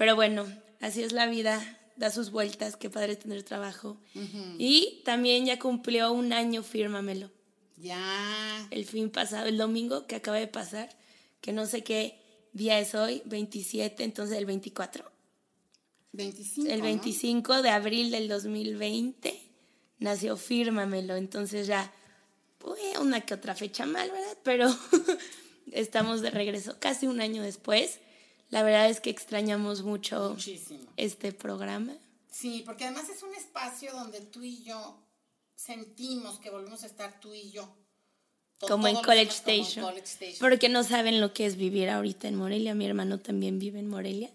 Pero 0.00 0.16
bueno, 0.16 0.46
así 0.80 1.02
es 1.02 1.12
la 1.12 1.26
vida 1.26 1.60
da 1.96 2.10
sus 2.10 2.30
vueltas, 2.30 2.76
qué 2.76 2.88
padre 2.88 3.16
tener 3.16 3.42
trabajo. 3.42 3.98
Y 4.56 5.02
también 5.04 5.44
ya 5.44 5.58
cumplió 5.58 6.10
un 6.12 6.32
año, 6.32 6.62
fírmamelo. 6.62 7.30
Ya. 7.76 8.66
El 8.70 8.86
fin 8.86 9.10
pasado, 9.10 9.46
el 9.46 9.58
domingo 9.58 10.06
que 10.06 10.16
acaba 10.16 10.38
de 10.38 10.46
pasar, 10.46 10.88
que 11.42 11.52
no 11.52 11.66
sé 11.66 11.84
qué 11.84 12.18
día 12.54 12.80
es 12.80 12.94
hoy, 12.94 13.20
27, 13.26 14.02
entonces 14.02 14.38
el 14.38 14.46
24. 14.46 15.04
25. 16.12 16.70
El 16.70 16.78
¿no? 16.78 16.84
25 16.84 17.60
de 17.60 17.68
abril 17.68 18.10
del 18.10 18.26
2020 18.26 19.38
nació 19.98 20.38
Fírmamelo, 20.38 21.16
entonces 21.16 21.66
ya 21.66 21.92
fue 22.58 22.78
una 22.98 23.20
que 23.20 23.34
otra 23.34 23.54
fecha 23.54 23.84
mal, 23.84 24.10
¿verdad? 24.10 24.38
Pero 24.44 24.74
estamos 25.72 26.22
de 26.22 26.30
regreso 26.30 26.78
casi 26.80 27.06
un 27.06 27.20
año 27.20 27.42
después. 27.42 28.00
La 28.50 28.62
verdad 28.62 28.90
es 28.90 29.00
que 29.00 29.10
extrañamos 29.10 29.82
mucho 29.82 30.30
Muchísimo. 30.30 30.92
este 30.96 31.32
programa. 31.32 31.94
Sí, 32.30 32.62
porque 32.66 32.84
además 32.84 33.08
es 33.08 33.22
un 33.22 33.34
espacio 33.34 33.92
donde 33.92 34.20
tú 34.20 34.42
y 34.42 34.62
yo 34.62 34.98
sentimos 35.54 36.38
que 36.38 36.50
volvemos 36.50 36.82
a 36.82 36.86
estar 36.86 37.20
tú 37.20 37.34
y 37.34 37.50
yo. 37.50 37.68
Como 38.60 38.88
en 38.88 38.96
como. 38.96 39.06
College 39.06 39.30
Station. 39.30 39.86
Porque 40.38 40.68
no 40.68 40.84
saben 40.84 41.20
lo 41.20 41.32
que 41.32 41.46
es 41.46 41.56
vivir 41.56 41.88
ahorita 41.88 42.28
en 42.28 42.34
Morelia. 42.34 42.74
Mi 42.74 42.86
hermano 42.86 43.18
también 43.18 43.58
vive 43.58 43.78
en 43.78 43.88
Morelia. 43.88 44.30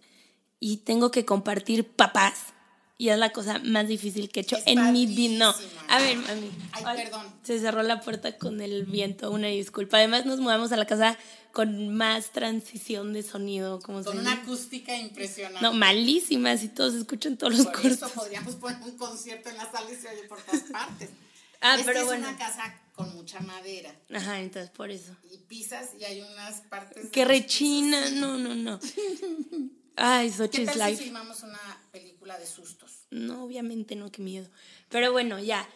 Y 0.60 0.78
tengo 0.78 1.12
que 1.12 1.26
compartir 1.26 1.88
papás. 1.88 2.55
Y 2.98 3.10
es 3.10 3.18
la 3.18 3.32
cosa 3.32 3.60
más 3.60 3.88
difícil 3.90 4.30
que 4.30 4.40
he 4.40 4.44
hecho 4.44 4.56
Es 4.56 4.64
en 4.68 4.94
mi 4.94 5.06
vida. 5.06 5.38
No. 5.48 5.56
A 5.90 6.00
ver, 6.00 6.16
mami. 6.18 6.50
Ay, 6.72 6.84
perdón. 7.04 7.26
Se 7.44 7.60
cerró 7.60 7.84
la 7.84 8.00
puerta 8.00 8.38
con 8.38 8.62
el 8.62 8.86
viento. 8.86 9.32
Una 9.32 9.48
disculpa. 9.48 9.98
Además, 9.98 10.26
nos 10.26 10.40
mudamos 10.40 10.72
a 10.72 10.78
la 10.78 10.86
casa 10.86 11.18
con 11.52 11.90
más 11.94 12.32
transición 12.32 13.12
de 13.12 13.22
sonido. 13.24 13.80
Como 13.82 14.02
Con 14.04 14.14
se 14.14 14.20
una 14.20 14.32
dice. 14.32 14.42
acústica 14.44 14.96
impresionante. 14.98 15.62
No, 15.62 15.74
malísimas. 15.74 16.64
Y 16.64 16.70
todos 16.70 16.94
escuchan 16.94 17.36
todos 17.38 17.58
los 17.58 17.68
Por 17.68 17.86
eso 17.86 18.10
podríamos 18.10 18.56
poner 18.56 18.82
un 18.84 18.98
concierto 18.98 19.50
en 19.50 19.58
la 19.58 19.70
sala 19.70 19.92
y 19.92 19.96
se 19.96 20.08
oye 20.08 20.24
por 20.30 20.42
todas 20.42 20.62
partes. 20.72 21.10
Ah, 21.62 21.76
es 21.80 21.84
pero 21.84 21.94
que 21.94 22.00
es 22.02 22.06
bueno. 22.06 22.28
una 22.28 22.38
casa 22.38 22.80
con 22.94 23.16
mucha 23.16 23.40
madera 23.40 23.96
Ajá, 24.14 24.40
entonces 24.42 24.70
por 24.70 24.92
eso. 24.92 25.16
y 25.32 25.38
pisas 25.38 25.92
y 26.00 26.04
hay 26.04 26.22
unas 26.22 26.62
partes... 26.62 27.10
Que 27.12 27.26
rechina. 27.26 28.10
No, 28.12 28.38
no, 28.38 28.54
no. 28.54 28.80
Ay, 29.96 30.30
¿Qué 30.30 30.38
Xochitl's 30.38 30.74
tal 30.78 30.82
si 30.82 30.92
Life. 30.92 31.04
filmamos 31.04 31.44
una 31.44 31.60
película 31.92 32.38
de 32.38 32.46
sustos? 32.46 32.92
No, 33.12 33.44
obviamente 33.44 33.96
no, 33.96 34.12
qué 34.12 34.22
miedo. 34.22 34.50
Pero 34.90 35.12
bueno, 35.12 35.40
ya. 35.40 35.68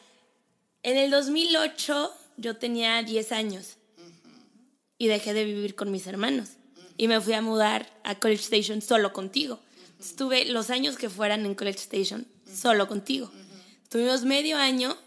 En 0.83 0.97
el 0.97 1.11
2008 1.11 2.13
yo 2.37 2.57
tenía 2.57 3.01
10 3.03 3.31
años 3.31 3.77
y 4.97 5.07
dejé 5.07 5.33
de 5.33 5.45
vivir 5.45 5.75
con 5.75 5.91
mis 5.91 6.07
hermanos 6.07 6.49
y 6.97 7.07
me 7.07 7.21
fui 7.21 7.33
a 7.33 7.41
mudar 7.41 7.89
a 8.03 8.15
College 8.15 8.43
Station 8.43 8.81
solo 8.81 9.13
contigo. 9.13 9.59
Estuve 9.99 10.45
los 10.45 10.69
años 10.69 10.97
que 10.97 11.09
fueran 11.09 11.45
en 11.45 11.55
College 11.55 11.79
Station 11.79 12.27
solo 12.53 12.87
contigo. 12.87 13.31
Tuvimos 13.89 14.23
medio 14.23 14.57
año 14.57 14.97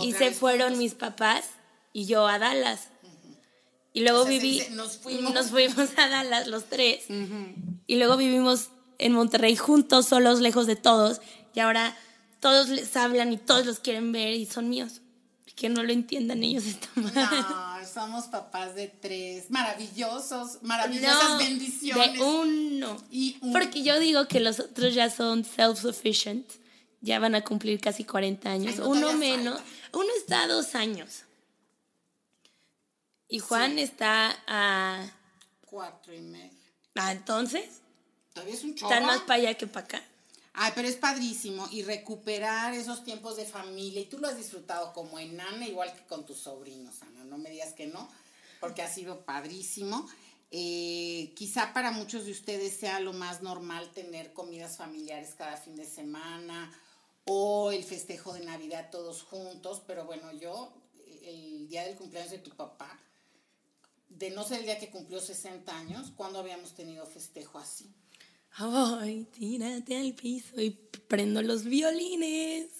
y 0.00 0.12
se 0.12 0.32
fueron 0.32 0.68
juntos. 0.70 0.82
mis 0.82 0.94
papás 0.94 1.44
y 1.92 2.06
yo 2.06 2.26
a 2.26 2.38
Dallas. 2.38 2.88
Y 3.98 4.02
luego 4.02 4.24
se 4.24 4.30
viví, 4.30 4.62
nos 4.72 4.96
fuimos. 4.98 5.32
nos 5.34 5.46
fuimos 5.50 5.88
a 5.96 6.08
Dallas 6.08 6.46
los 6.46 6.64
tres. 6.64 7.04
Y 7.86 7.96
luego 7.96 8.16
vivimos 8.16 8.68
en 8.98 9.12
Monterrey 9.12 9.56
juntos, 9.56 10.06
solos, 10.06 10.40
lejos 10.40 10.66
de 10.66 10.76
todos. 10.76 11.20
Y 11.54 11.60
ahora 11.60 11.96
todos 12.40 12.68
les 12.68 12.96
hablan 12.96 13.32
y 13.32 13.36
todos 13.38 13.66
los 13.66 13.80
quieren 13.80 14.12
ver 14.12 14.34
y 14.34 14.46
son 14.46 14.68
míos. 14.68 15.00
Que 15.56 15.68
no 15.68 15.82
lo 15.82 15.92
entiendan, 15.92 16.44
ellos 16.44 16.66
están 16.66 17.02
mal. 17.02 17.12
No, 17.14 17.88
somos 17.92 18.26
papás 18.26 18.76
de 18.76 18.86
tres, 18.86 19.50
maravillosos, 19.50 20.58
maravillosas 20.62 21.30
No, 21.30 21.38
bendiciones. 21.38 22.12
De 22.12 22.20
uno. 22.22 22.96
Y 23.10 23.38
un- 23.40 23.52
Porque 23.52 23.82
yo 23.82 23.98
digo 23.98 24.28
que 24.28 24.38
los 24.38 24.60
otros 24.60 24.94
ya 24.94 25.10
son 25.10 25.44
self-sufficient. 25.44 26.44
Ya 27.00 27.18
van 27.18 27.34
a 27.34 27.42
cumplir 27.42 27.80
casi 27.80 28.04
40 28.04 28.50
años. 28.50 28.74
Ay, 28.74 28.78
no, 28.80 28.88
uno 28.88 29.12
menos. 29.14 29.54
falta. 29.56 29.70
Uno 29.94 30.08
está 30.16 30.42
a 30.44 30.46
dos 30.48 30.74
años. 30.76 31.22
Y 33.28 33.40
Juan 33.40 33.78
está 33.78 34.36
a... 34.46 35.06
Cuatro 35.66 36.14
y 36.14 36.20
medio. 36.20 36.58
Ah, 36.94 37.12
entonces, 37.12 37.82
Todavía 38.32 38.54
es 38.54 38.64
un 38.64 38.74
chorro. 38.74 38.90
están 38.90 39.06
más 39.06 39.20
para 39.20 39.34
allá 39.34 39.54
que 39.54 39.66
para 39.66 39.86
acá. 39.86 40.02
Ay, 40.54 40.72
pero 40.74 40.88
es 40.88 40.96
padrísimo 40.96 41.68
y 41.70 41.82
recuperar 41.82 42.74
esos 42.74 43.04
tiempos 43.04 43.36
de 43.36 43.44
familia. 43.44 44.00
Y 44.00 44.06
tú 44.06 44.18
lo 44.18 44.26
has 44.28 44.36
disfrutado 44.36 44.92
como 44.92 45.18
enana, 45.18 45.68
igual 45.68 45.92
que 45.94 46.04
con 46.06 46.26
tus 46.26 46.38
sobrinos, 46.38 47.02
Ana. 47.02 47.24
No 47.24 47.38
me 47.38 47.50
digas 47.50 47.74
que 47.74 47.86
no, 47.86 48.08
porque 48.60 48.82
ha 48.82 48.88
sido 48.88 49.20
padrísimo. 49.20 50.08
Eh, 50.50 51.32
quizá 51.36 51.74
para 51.74 51.90
muchos 51.90 52.24
de 52.24 52.32
ustedes 52.32 52.74
sea 52.74 52.98
lo 53.00 53.12
más 53.12 53.42
normal 53.42 53.90
tener 53.92 54.32
comidas 54.32 54.78
familiares 54.78 55.34
cada 55.36 55.58
fin 55.58 55.76
de 55.76 55.84
semana 55.84 56.72
o 57.26 57.70
el 57.70 57.84
festejo 57.84 58.32
de 58.32 58.40
Navidad 58.40 58.88
todos 58.90 59.22
juntos, 59.22 59.82
pero 59.86 60.06
bueno, 60.06 60.32
yo, 60.32 60.72
el 61.22 61.68
día 61.68 61.84
del 61.84 61.96
cumpleaños 61.96 62.30
de 62.30 62.38
tu 62.38 62.50
papá, 62.50 62.98
de 64.18 64.30
no 64.30 64.44
ser 64.44 64.60
el 64.60 64.64
día 64.66 64.78
que 64.78 64.90
cumplió 64.90 65.20
60 65.20 65.76
años, 65.76 66.12
¿cuándo 66.16 66.40
habíamos 66.40 66.74
tenido 66.74 67.06
festejo 67.06 67.58
así? 67.58 67.88
Ay, 68.50 69.24
tírate 69.32 69.96
al 69.96 70.14
piso 70.14 70.60
y 70.60 70.70
prendo 70.70 71.40
los 71.42 71.64
violines. 71.64 72.70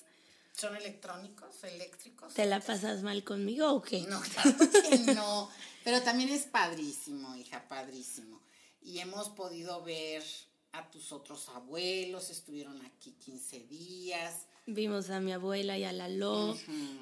¿Son 0.52 0.74
electrónicos, 0.74 1.62
eléctricos? 1.62 2.34
¿Te 2.34 2.46
la 2.46 2.58
pasas 2.58 3.02
mal 3.04 3.22
conmigo 3.22 3.72
o 3.72 3.80
qué? 3.80 4.00
No, 4.02 4.20
claro 4.20 4.56
que 4.58 4.98
no. 5.14 5.48
Pero 5.84 6.02
también 6.02 6.30
es 6.30 6.46
padrísimo, 6.46 7.36
hija, 7.36 7.68
padrísimo. 7.68 8.42
Y 8.82 8.98
hemos 8.98 9.28
podido 9.28 9.82
ver 9.84 10.24
a 10.72 10.90
tus 10.90 11.12
otros 11.12 11.48
abuelos, 11.50 12.30
estuvieron 12.30 12.84
aquí 12.84 13.12
15 13.12 13.60
días. 13.60 14.46
Vimos 14.70 15.08
a 15.08 15.18
mi 15.20 15.32
abuela 15.32 15.78
y 15.78 15.84
a 15.84 15.92
la 15.92 16.08
Lo. 16.10 16.54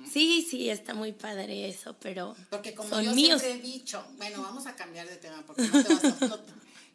Sí, 0.09 0.47
sí, 0.49 0.71
está 0.71 0.95
muy 0.95 1.13
padre 1.13 1.69
eso, 1.69 1.97
pero 1.99 2.37
Porque 2.49 2.75
como 2.77 2.89
son 2.89 3.05
yo 3.05 3.13
míos. 3.13 3.43
siempre 3.43 3.69
he 3.69 3.73
dicho, 3.73 4.05
bueno, 4.19 4.41
vamos 4.41 4.67
a 4.67 4.77
cambiar 4.77 5.09
de 5.09 5.17
tema 5.17 5.43
porque 5.45 5.63
no, 5.63 5.83
te 5.83 5.93
vas 5.95 6.05
a- 6.23 6.27
no- 6.29 6.39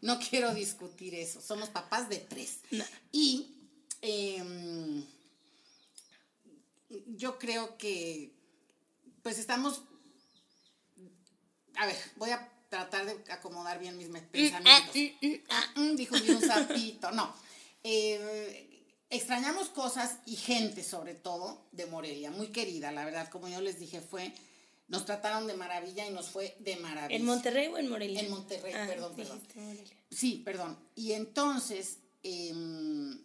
no 0.01 0.19
quiero 0.19 0.53
discutir 0.53 1.13
eso. 1.13 1.41
Somos 1.41 1.67
papás 1.69 2.07
de 2.07 2.17
tres. 2.19 2.59
No. 2.71 2.85
Y 3.11 3.47
em, 4.01 5.03
yo 7.17 7.37
creo 7.37 7.77
que, 7.77 8.31
pues 9.23 9.39
estamos, 9.39 9.81
a 11.75 11.85
ver, 11.85 11.97
voy 12.15 12.29
a 12.29 12.49
tratar 12.69 13.05
de 13.05 13.31
acomodar 13.33 13.77
bien 13.77 13.97
mis 13.97 14.07
me- 14.07 14.21
pensamientos. 14.21 14.95
Ah, 15.49 15.65
mm, 15.75 15.95
dijo 15.97 16.15
bien 16.17 16.37
un 16.37 16.41
sapito. 16.41 17.11
No. 17.11 17.33
Eh, 17.83 18.69
extrañamos 19.11 19.69
cosas 19.69 20.17
y 20.25 20.35
gente, 20.35 20.83
sobre 20.83 21.13
todo, 21.13 21.61
de 21.71 21.85
Morelia, 21.85 22.31
muy 22.31 22.47
querida, 22.47 22.91
la 22.91 23.05
verdad, 23.05 23.29
como 23.29 23.47
yo 23.47 23.61
les 23.61 23.79
dije, 23.79 24.01
fue, 24.01 24.33
nos 24.87 25.05
trataron 25.05 25.47
de 25.47 25.53
maravilla 25.53 26.07
y 26.07 26.11
nos 26.11 26.27
fue 26.29 26.55
de 26.59 26.75
maravilla. 26.77 27.15
¿En 27.17 27.25
Monterrey 27.25 27.67
o 27.67 27.77
en 27.77 27.89
Morelia? 27.89 28.21
En 28.21 28.29
Monterrey, 28.31 28.73
Ah, 28.75 28.85
perdón, 28.87 29.15
perdón. 29.15 29.41
Morelia. 29.55 29.97
Sí, 30.09 30.41
perdón. 30.43 30.77
Y 30.95 31.11
entonces 31.13 31.97
em, 32.23 33.19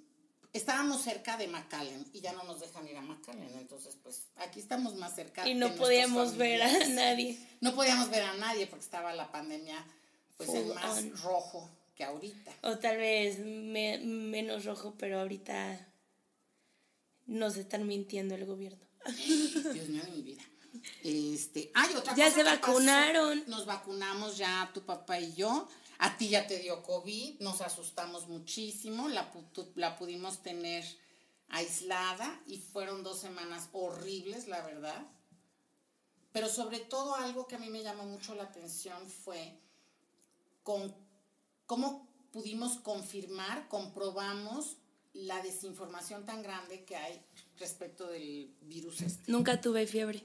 estábamos 0.53 1.03
cerca 1.03 1.37
de 1.37 1.49
McAllen 1.49 2.07
y 2.13 2.21
ya 2.21 2.33
no 2.33 2.45
nos 2.45 2.61
dejan 2.61 2.87
ir 2.89 2.97
a 2.97 3.03
McAllen. 3.03 3.51
Entonces, 3.59 3.97
pues 4.03 4.23
aquí 4.37 4.61
estamos 4.61 4.95
más 4.97 5.15
cerca. 5.15 5.49
Y 5.49 5.55
no 5.55 5.75
podíamos 5.75 6.37
ver 6.37 6.63
a 6.63 6.87
nadie. 6.89 7.39
No 7.61 7.75
podíamos 7.75 8.11
ver 8.11 8.23
a 8.23 8.35
nadie 8.37 8.67
porque 8.67 8.85
estaba 8.85 9.13
la 9.15 9.31
pandemia 9.33 9.85
pues 10.37 10.49
en 10.51 10.67
Full 10.67 10.75
más 10.75 10.99
on. 10.99 11.17
rojo 11.23 11.69
que 11.97 12.05
ahorita. 12.05 12.53
O 12.63 12.79
tal 12.79 12.97
vez 12.99 13.39
me- 13.41 13.99
menos 13.99 14.65
rojo, 14.65 14.95
pero 14.99 15.21
ahorita 15.21 15.89
nos 17.27 17.57
están 17.57 17.87
mintiendo 17.87 18.35
el 18.35 18.45
gobierno. 18.45 18.87
Dios 19.17 19.89
mío 19.89 20.05
de 20.05 20.11
mi 20.13 20.23
vida. 20.23 20.43
Este, 21.03 21.71
hay 21.75 21.95
otra 21.95 22.15
Ya 22.15 22.27
cosa 22.27 22.37
se 22.37 22.45
pasó. 22.45 22.61
vacunaron. 22.61 23.45
Nos 23.49 23.67
vacunamos 23.67 24.37
ya 24.37 24.71
tu 24.75 24.83
papá 24.85 25.19
y 25.19 25.35
yo. 25.35 25.67
A 25.99 26.19
ti 26.19 26.29
ya 26.29 26.47
te 26.47 26.59
dio 26.59 26.83
COVID, 26.83 27.41
nos 27.41 27.63
asustamos 27.63 28.29
muchísimo, 28.29 29.09
la, 29.09 29.33
la 29.77 29.97
pudimos 29.97 30.43
tener 30.43 30.85
aislada 31.49 32.39
y 32.47 32.59
fueron 32.59 33.03
dos 33.03 33.19
semanas 33.19 33.71
horribles, 33.73 34.47
la 34.47 34.61
verdad. 34.61 35.07
Pero 36.33 36.51
sobre 36.51 36.81
todo 36.81 37.15
algo 37.15 37.47
que 37.47 37.55
a 37.57 37.59
mí 37.59 37.71
me 37.71 37.83
llamó 37.83 38.05
mucho 38.05 38.35
la 38.35 38.43
atención 38.43 39.09
fue 39.09 39.59
con 40.63 40.95
cómo 41.67 42.09
pudimos 42.33 42.79
confirmar, 42.79 43.69
comprobamos 43.69 44.77
la 45.13 45.43
desinformación 45.43 46.25
tan 46.25 46.43
grande 46.43 46.85
que 46.85 46.97
hay 46.97 47.21
respecto 47.59 48.07
del 48.07 48.55
virus 48.63 49.01
este. 49.01 49.31
Nunca 49.31 49.61
tuve 49.61 49.87
fiebre. 49.87 50.23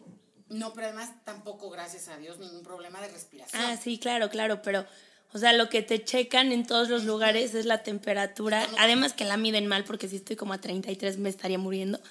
No, 0.50 0.74
pero 0.74 0.88
además 0.88 1.12
tampoco, 1.24 1.70
gracias 1.70 2.10
a 2.10 2.18
Dios, 2.18 2.38
ningún 2.40 2.62
problema 2.62 3.00
de 3.02 3.08
respiración. 3.08 3.62
Ah, 3.62 3.78
sí, 3.82 3.98
claro, 3.98 4.30
claro, 4.30 4.62
pero, 4.62 4.86
o 5.32 5.38
sea, 5.38 5.54
lo 5.54 5.70
que 5.70 5.82
te 5.82 6.04
checan 6.04 6.52
en 6.52 6.68
todos 6.68 6.90
los 6.90 7.06
lugares 7.06 7.56
es 7.56 7.66
la 7.66 7.84
temperatura. 7.84 8.68
Además 8.78 9.14
que 9.14 9.24
la 9.24 9.38
miden 9.38 9.68
mal, 9.68 9.86
porque 9.86 10.10
si 10.10 10.18
estoy 10.18 10.36
como 10.36 10.52
a 10.52 10.60
33 10.60 11.20
me 11.20 11.30
estaría 11.30 11.58
muriendo. 11.58 12.02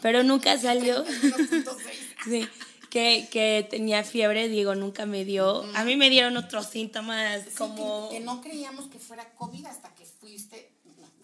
Pero 0.00 0.22
nunca 0.22 0.56
salió. 0.58 1.04
1.6. 1.06 1.76
Sí, 2.24 2.48
que, 2.90 3.28
que 3.30 3.66
tenía 3.68 4.04
fiebre, 4.04 4.48
digo, 4.48 4.74
nunca 4.74 5.06
me 5.06 5.24
dio. 5.24 5.62
A 5.74 5.84
mí 5.84 5.96
me 5.96 6.10
dieron 6.10 6.36
otros 6.36 6.66
síntomas 6.66 7.42
Sí, 7.44 7.56
como... 7.56 8.08
que, 8.08 8.18
que 8.18 8.24
no 8.24 8.40
creíamos 8.40 8.86
que 8.86 8.98
fuera 8.98 9.34
COVID 9.34 9.66
hasta 9.66 9.94
que 9.94 10.04
fuiste, 10.04 10.72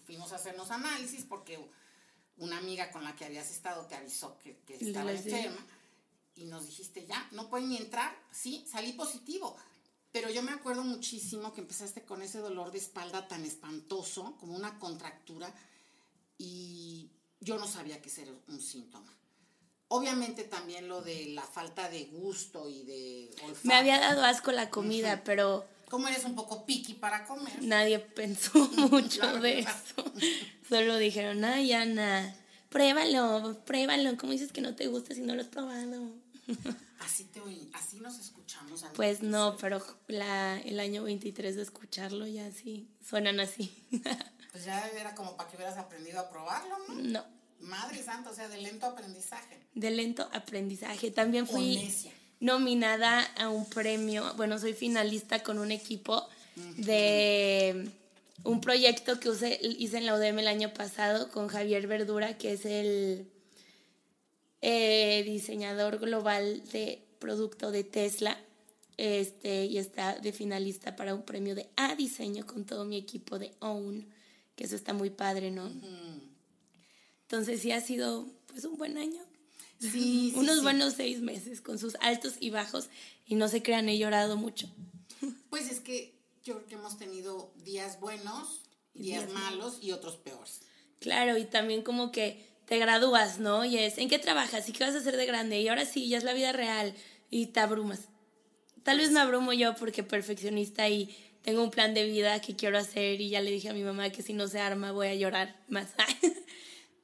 fuimos 0.05 0.31
a 0.31 0.35
hacernos 0.35 0.71
análisis 0.71 1.25
porque 1.25 1.59
una 2.37 2.57
amiga 2.57 2.91
con 2.91 3.03
la 3.03 3.15
que 3.15 3.25
habías 3.25 3.49
estado 3.49 3.85
te 3.85 3.95
avisó 3.95 4.37
que, 4.39 4.57
que 4.65 4.75
estaba 4.75 5.11
enferma 5.11 5.65
y 6.35 6.45
nos 6.45 6.65
dijiste, 6.65 7.05
ya, 7.05 7.27
no 7.31 7.49
pueden 7.49 7.69
ni 7.69 7.77
entrar. 7.77 8.13
Sí, 8.31 8.65
salí 8.69 8.93
positivo. 8.93 9.55
Pero 10.11 10.29
yo 10.29 10.41
me 10.43 10.51
acuerdo 10.51 10.83
muchísimo 10.83 11.53
que 11.53 11.61
empezaste 11.61 12.03
con 12.03 12.21
ese 12.21 12.39
dolor 12.39 12.71
de 12.71 12.77
espalda 12.77 13.27
tan 13.27 13.43
espantoso, 13.43 14.35
como 14.39 14.55
una 14.55 14.79
contractura, 14.79 15.53
y 16.37 17.09
yo 17.39 17.57
no 17.57 17.67
sabía 17.67 18.01
que 18.01 18.09
ese 18.09 18.23
era 18.23 18.31
un 18.47 18.61
síntoma. 18.61 19.11
Obviamente 19.87 20.43
también 20.43 20.87
lo 20.87 21.01
de 21.01 21.27
la 21.27 21.43
falta 21.43 21.89
de 21.89 22.05
gusto 22.05 22.67
y 22.69 22.83
de 22.83 23.29
olfato. 23.43 23.67
Me 23.67 23.75
había 23.75 23.99
dado 23.99 24.23
asco 24.23 24.51
la 24.51 24.69
comida, 24.69 25.23
pero 25.23 25.65
Como 25.89 26.07
eres 26.07 26.25
un 26.25 26.35
poco 26.35 26.65
picky 26.65 26.95
para 26.95 27.25
comer. 27.25 27.61
nadie 27.63 27.99
pensó 27.99 28.51
mucho 28.89 29.39
de 29.39 29.59
eso. 29.59 30.03
Solo 30.67 30.97
dijeron, 30.97 31.43
ay, 31.45 31.71
Ana, 31.73 32.35
pruébalo, 32.69 33.61
pruébalo. 33.65 34.17
¿Cómo 34.17 34.31
dices 34.31 34.51
que 34.51 34.61
no 34.61 34.75
te 34.75 34.87
gusta 34.87 35.13
si 35.13 35.21
no 35.21 35.35
lo 35.35 35.41
has 35.41 35.47
probado? 35.47 36.09
Así 36.99 37.25
te 37.25 37.39
oí, 37.41 37.69
así 37.73 37.99
nos 37.99 38.17
escuchamos. 38.17 38.81
amiga. 38.81 38.95
Pues 38.95 39.21
no, 39.21 39.57
pero 39.57 39.83
la, 40.07 40.59
el 40.61 40.79
año 40.79 41.03
23 41.03 41.55
de 41.55 41.61
escucharlo 41.61 42.25
ya 42.25 42.49
sí, 42.51 42.87
suenan 43.07 43.39
así. 43.39 43.71
Pues 44.51 44.63
ya 44.63 44.87
era 44.87 45.13
como 45.13 45.35
para 45.35 45.49
que 45.49 45.57
hubieras 45.57 45.77
aprendido 45.77 46.17
a 46.21 46.29
probarlo, 46.29 46.77
¿no? 46.87 46.93
no, 46.95 47.25
Madre 47.59 48.03
santa, 48.03 48.29
o 48.29 48.35
sea, 48.35 48.47
de 48.47 48.61
lento 48.61 48.85
aprendizaje. 48.85 49.57
de 49.73 49.91
lento 49.91 50.29
aprendizaje. 50.33 51.11
También 51.11 51.47
fui 51.47 51.79
nominada 52.39 53.21
a 53.37 53.49
un 53.49 53.65
premio, 53.65 54.33
bueno, 54.35 54.59
soy 54.59 54.73
finalista 54.73 55.41
con 55.43 55.59
un 55.59 55.71
equipo 55.71 56.27
de 56.77 57.89
un 58.43 58.61
proyecto 58.61 59.19
que 59.19 59.29
hice 59.77 59.97
en 59.97 60.05
la 60.05 60.15
UDM 60.15 60.39
el 60.39 60.47
año 60.47 60.73
pasado 60.73 61.29
con 61.29 61.47
Javier 61.47 61.87
Verdura, 61.87 62.37
que 62.37 62.53
es 62.53 62.65
el 62.65 63.27
eh, 64.61 65.23
diseñador 65.25 65.99
global 65.99 66.61
de 66.71 67.01
producto 67.19 67.71
de 67.71 67.83
Tesla. 67.83 68.37
Este, 68.97 69.65
y 69.65 69.77
está 69.77 70.15
de 70.15 70.31
finalista 70.31 70.95
para 70.95 71.13
un 71.13 71.23
premio 71.23 71.53
de 71.53 71.67
A 71.75 71.95
diseño 71.95 72.45
con 72.45 72.63
todo 72.63 72.85
mi 72.85 72.95
equipo 72.95 73.37
de 73.37 73.51
OWN, 73.59 74.05
que 74.55 74.63
eso 74.63 74.77
está 74.77 74.93
muy 74.93 75.09
padre, 75.09 75.51
¿no? 75.51 75.69
Entonces 77.25 77.61
sí 77.61 77.71
ha 77.71 77.81
sido 77.81 78.27
pues 78.47 78.65
un 78.65 78.77
buen 78.77 78.97
año. 78.97 79.21
Sí, 79.79 79.89
sí, 79.89 80.33
Unos 80.35 80.57
sí. 80.57 80.61
buenos 80.61 80.93
seis 80.93 81.19
meses 81.21 81.59
con 81.61 81.77
sus 81.79 81.95
altos 81.99 82.35
y 82.39 82.49
bajos 82.49 82.89
y 83.25 83.35
no 83.35 83.47
se 83.47 83.61
crean, 83.61 83.89
he 83.89 83.97
llorado 83.97 84.37
mucho. 84.37 84.69
Pues 85.49 85.71
es 85.71 85.79
que 85.79 86.13
yo 86.43 86.55
creo 86.55 86.67
que 86.67 86.75
hemos 86.75 86.97
tenido 86.97 87.51
días 87.63 87.99
buenos, 87.99 88.61
Y 88.93 89.03
días 89.03 89.27
días 89.27 89.33
malos 89.33 89.79
y 89.81 89.91
otros 89.91 90.17
peores. 90.17 90.61
Claro, 90.99 91.37
y 91.37 91.45
también 91.45 91.81
como 91.81 92.11
que 92.11 92.45
te 92.65 92.77
gradúas, 92.77 93.39
¿no? 93.39 93.63
Y 93.65 93.77
es, 93.77 93.97
¿en 93.97 94.09
qué 94.09 94.19
trabajas? 94.19 94.67
¿Y 94.69 94.71
qué 94.71 94.83
vas 94.83 94.95
a 94.95 94.99
hacer 94.99 95.17
de 95.17 95.25
grande? 95.25 95.59
Y 95.61 95.67
ahora 95.67 95.85
sí, 95.85 96.07
ya 96.07 96.17
es 96.17 96.23
la 96.23 96.33
vida 96.33 96.51
real 96.51 96.93
y 97.29 97.47
te 97.47 97.59
abrumas. 97.59 98.01
Tal 98.83 98.97
vez 98.97 99.11
me 99.11 99.19
abrumo 99.19 99.53
yo 99.53 99.75
porque 99.75 100.03
perfeccionista 100.03 100.87
y 100.89 101.15
tengo 101.41 101.63
un 101.63 101.71
plan 101.71 101.93
de 101.93 102.05
vida 102.05 102.39
que 102.41 102.55
quiero 102.55 102.77
hacer 102.77 103.21
y 103.21 103.29
ya 103.29 103.41
le 103.41 103.51
dije 103.51 103.69
a 103.69 103.73
mi 103.73 103.83
mamá 103.83 104.09
que 104.09 104.21
si 104.21 104.33
no 104.33 104.47
se 104.47 104.59
arma 104.59 104.91
voy 104.91 105.07
a 105.07 105.15
llorar 105.15 105.63
más. 105.69 105.89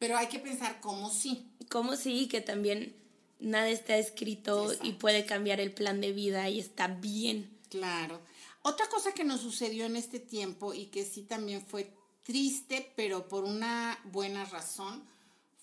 Pero 0.01 0.17
hay 0.17 0.29
que 0.29 0.39
pensar 0.39 0.81
cómo 0.81 1.11
sí. 1.11 1.45
como 1.69 1.95
sí, 1.95 2.27
que 2.27 2.41
también 2.41 2.95
nada 3.39 3.69
está 3.69 3.97
escrito 3.97 4.73
y 4.81 4.93
puede 4.93 5.27
cambiar 5.27 5.59
el 5.59 5.71
plan 5.71 6.01
de 6.01 6.11
vida 6.11 6.49
y 6.49 6.59
está 6.59 6.87
bien. 6.87 7.55
Claro. 7.69 8.19
Otra 8.63 8.89
cosa 8.89 9.13
que 9.13 9.23
nos 9.23 9.41
sucedió 9.41 9.85
en 9.85 9.95
este 9.95 10.19
tiempo 10.19 10.73
y 10.73 10.87
que 10.87 11.05
sí 11.05 11.21
también 11.21 11.63
fue 11.63 11.93
triste, 12.23 12.91
pero 12.95 13.27
por 13.27 13.43
una 13.43 13.99
buena 14.05 14.43
razón, 14.45 15.03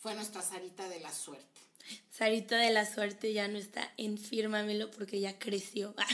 fue 0.00 0.14
nuestra 0.14 0.40
Sarita 0.40 0.88
de 0.88 1.00
la 1.00 1.12
suerte. 1.12 1.60
Sarita 2.12 2.58
de 2.58 2.70
la 2.70 2.86
suerte 2.86 3.32
ya 3.32 3.48
no 3.48 3.58
está 3.58 3.92
en 3.96 4.18
fírmamelo 4.18 4.88
porque 4.92 5.18
ya 5.18 5.36
creció. 5.36 5.96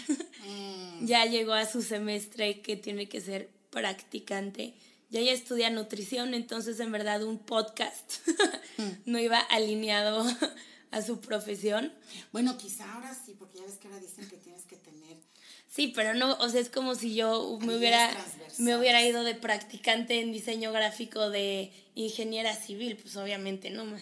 Mm, 0.47 1.07
ya 1.07 1.25
llegó 1.25 1.55
a 1.55 1.65
su 1.65 1.81
semestre 1.81 2.61
que 2.61 2.77
tiene 2.77 3.09
que 3.09 3.23
ser 3.23 3.49
practicante. 3.71 4.75
Ya 5.11 5.21
ella 5.21 5.33
estudia 5.33 5.71
nutrición, 5.71 6.35
entonces 6.35 6.81
en 6.81 6.91
verdad 6.91 7.23
un 7.23 7.39
podcast 7.39 8.27
no 9.07 9.19
iba 9.19 9.39
alineado 9.39 10.25
a 10.91 11.03
su 11.03 11.21
profesión. 11.21 11.93
Bueno, 12.33 12.57
quizá 12.59 12.93
ahora 12.95 13.15
sí, 13.15 13.35
porque 13.39 13.59
ya 13.59 13.65
ves 13.65 13.77
que 13.79 13.89
ahora 13.89 14.01
dicen 14.01 14.29
que 14.29 14.37
tienes 14.37 14.65
que 14.65 14.77
tener. 14.77 15.17
Sí, 15.69 15.93
pero 15.95 16.15
no, 16.15 16.35
o 16.35 16.49
sea, 16.49 16.61
es 16.61 16.69
como 16.69 16.95
si 16.95 17.15
yo 17.17 17.59
me 17.61 17.77
hubiera, 17.77 18.11
me 18.59 18.77
hubiera 18.77 19.05
ido 19.05 19.25
de 19.25 19.35
practicante 19.35 20.21
en 20.21 20.33
diseño 20.33 20.71
gráfico 20.73 21.31
de 21.31 21.73
ingeniera 21.97 22.55
civil, 22.55 22.97
pues 22.97 23.17
obviamente 23.17 23.71
no. 23.71 23.85
ma. 23.85 23.99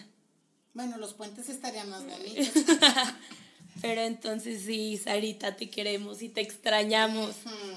Bueno, 0.73 0.97
los 0.97 1.13
puentes 1.13 1.49
estarían 1.49 1.89
más 1.89 2.03
bonitos. 2.05 2.49
Pero 3.81 4.01
entonces 4.01 4.63
sí, 4.65 4.97
Sarita, 4.97 5.55
te 5.55 5.69
queremos 5.69 6.21
y 6.21 6.29
te 6.29 6.41
extrañamos. 6.41 7.35
Mm, 7.45 7.49
y 7.49 7.72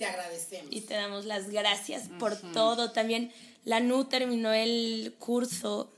te 0.00 0.06
agradecemos. 0.06 0.74
y 0.74 0.80
te 0.80 0.94
damos 0.94 1.26
las 1.26 1.50
gracias 1.50 2.08
por 2.18 2.34
todo. 2.52 2.90
También 2.90 3.30
la 3.64 3.80
NU 3.80 4.06
terminó 4.06 4.50
el 4.54 5.14
curso 5.18 5.92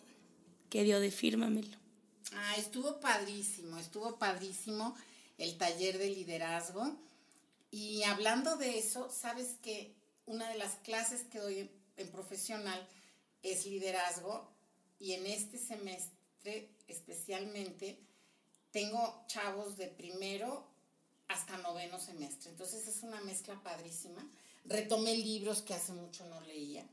que 0.70 0.82
dio 0.82 0.98
de 0.98 1.12
Fírmamelo. 1.12 1.78
Ah, 2.34 2.56
estuvo 2.56 2.98
padrísimo, 2.98 3.78
estuvo 3.78 4.18
padrísimo 4.18 4.96
el 5.38 5.56
taller 5.56 5.98
de 5.98 6.10
liderazgo. 6.10 6.96
Y 7.70 8.02
hablando 8.02 8.56
de 8.56 8.76
eso, 8.76 9.08
sabes 9.08 9.56
que 9.62 9.94
una 10.26 10.48
de 10.48 10.58
las 10.58 10.74
clases 10.82 11.22
que 11.22 11.38
doy 11.38 11.58
en, 11.60 11.70
en 11.96 12.08
profesional 12.08 12.84
es 13.44 13.66
liderazgo 13.66 14.50
y 14.98 15.12
en 15.12 15.26
este 15.26 15.58
semestre 15.58 16.70
especialmente 16.88 18.00
tengo 18.72 19.22
chavos 19.28 19.76
de 19.76 19.86
primero 19.86 20.71
hasta 21.28 21.56
noveno 21.58 21.98
semestre. 21.98 22.50
Entonces 22.50 22.86
es 22.86 23.02
una 23.02 23.20
mezcla 23.22 23.60
padrísima. 23.62 24.26
Retomé 24.64 25.16
libros 25.16 25.62
que 25.62 25.74
hace 25.74 25.92
mucho 25.92 26.24
no 26.26 26.40
leía. 26.42 26.84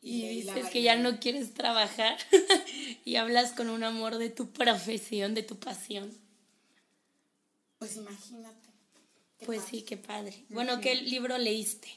Y 0.00 0.28
dices 0.28 0.70
que 0.70 0.82
ya 0.82 0.96
no 0.96 1.18
quieres 1.18 1.54
trabajar 1.54 2.18
y 3.04 3.16
hablas 3.16 3.52
con 3.52 3.68
un 3.68 3.82
amor 3.82 4.16
de 4.16 4.30
tu 4.30 4.50
profesión, 4.50 5.34
de 5.34 5.42
tu 5.42 5.58
pasión. 5.58 6.16
Pues 7.78 7.96
imagínate. 7.96 8.68
Pues 9.44 9.60
padre. 9.60 9.70
sí, 9.70 9.82
qué 9.82 9.96
padre. 9.96 10.44
Bueno, 10.48 10.80
¿qué 10.80 10.94
libro 10.94 11.36
leíste? 11.38 11.88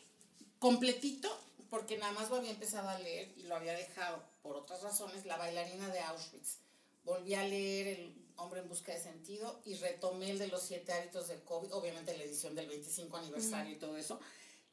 completito, 0.61 1.27
porque 1.71 1.97
nada 1.97 2.11
más 2.13 2.29
lo 2.29 2.35
había 2.35 2.51
empezado 2.51 2.87
a 2.87 2.99
leer 2.99 3.33
y 3.35 3.43
lo 3.43 3.55
había 3.55 3.73
dejado 3.73 4.23
por 4.43 4.55
otras 4.55 4.83
razones, 4.83 5.25
La 5.25 5.35
bailarina 5.37 5.89
de 5.89 5.99
Auschwitz. 5.99 6.57
Volví 7.03 7.33
a 7.33 7.43
leer 7.43 7.87
El 7.87 8.13
hombre 8.41 8.61
en 8.61 8.67
busca 8.67 8.93
de 8.93 9.01
sentido 9.01 9.61
y 9.65 9.75
retomé 9.75 10.31
el 10.31 10.39
de 10.39 10.47
los 10.47 10.61
siete 10.61 10.91
hábitos 10.93 11.27
del 11.27 11.41
COVID, 11.43 11.73
obviamente 11.73 12.17
la 12.17 12.23
edición 12.23 12.55
del 12.55 12.67
25 12.67 13.17
aniversario 13.17 13.73
y 13.73 13.79
todo 13.79 13.97
eso. 13.97 14.19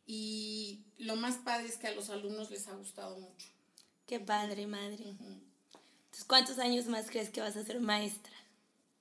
Y 0.06 0.80
lo 0.98 1.16
más 1.16 1.36
padre 1.36 1.68
es 1.68 1.76
que 1.76 1.86
a 1.86 1.92
los 1.92 2.08
alumnos 2.10 2.50
les 2.50 2.66
ha 2.68 2.72
gustado 2.74 3.18
mucho. 3.18 3.46
Qué 4.06 4.18
padre, 4.18 4.66
madre. 4.66 5.04
Entonces, 5.04 6.24
¿cuántos 6.26 6.58
años 6.58 6.86
más 6.86 7.10
crees 7.10 7.28
que 7.28 7.42
vas 7.42 7.56
a 7.56 7.64
ser 7.64 7.78
maestra? 7.80 8.32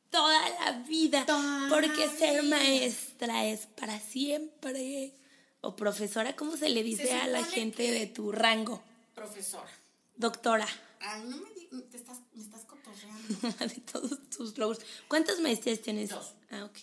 Toda 0.10 0.50
la 0.60 0.72
vida. 0.80 1.26
Toda 1.26 1.70
porque 1.70 2.08
la 2.08 2.12
ser 2.12 2.42
vida. 2.42 2.58
maestra 2.58 3.46
es 3.46 3.68
para 3.68 4.00
siempre. 4.00 5.14
O 5.62 5.76
profesora, 5.76 6.36
¿cómo 6.36 6.58
se 6.58 6.70
le 6.70 6.84
dice 6.84 7.08
Se 7.08 7.14
a 7.14 7.28
la 7.28 7.44
gente 7.44 7.90
de 7.90 8.08
tu 8.08 8.32
rango? 8.34 8.82
Profesora. 9.16 9.72
Doctora. 10.18 10.68
Ay, 11.00 11.24
no 11.26 11.38
me, 11.38 11.57
te 11.90 11.98
estás, 11.98 12.20
me 12.34 12.42
estás 12.42 12.64
cotorreando. 12.66 13.66
de 13.74 13.82
todos 13.82 14.30
tus 14.30 14.58
logros. 14.58 14.80
¿Cuántas 15.08 15.40
maestrías 15.40 15.82
tienes? 15.82 16.10
Dos. 16.10 16.34
Ah, 16.52 16.66
ok. 16.66 16.78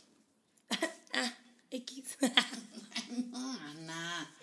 ah, 1.14 1.34
X. 1.70 2.18
No, 3.30 3.52
Ana. 3.52 4.34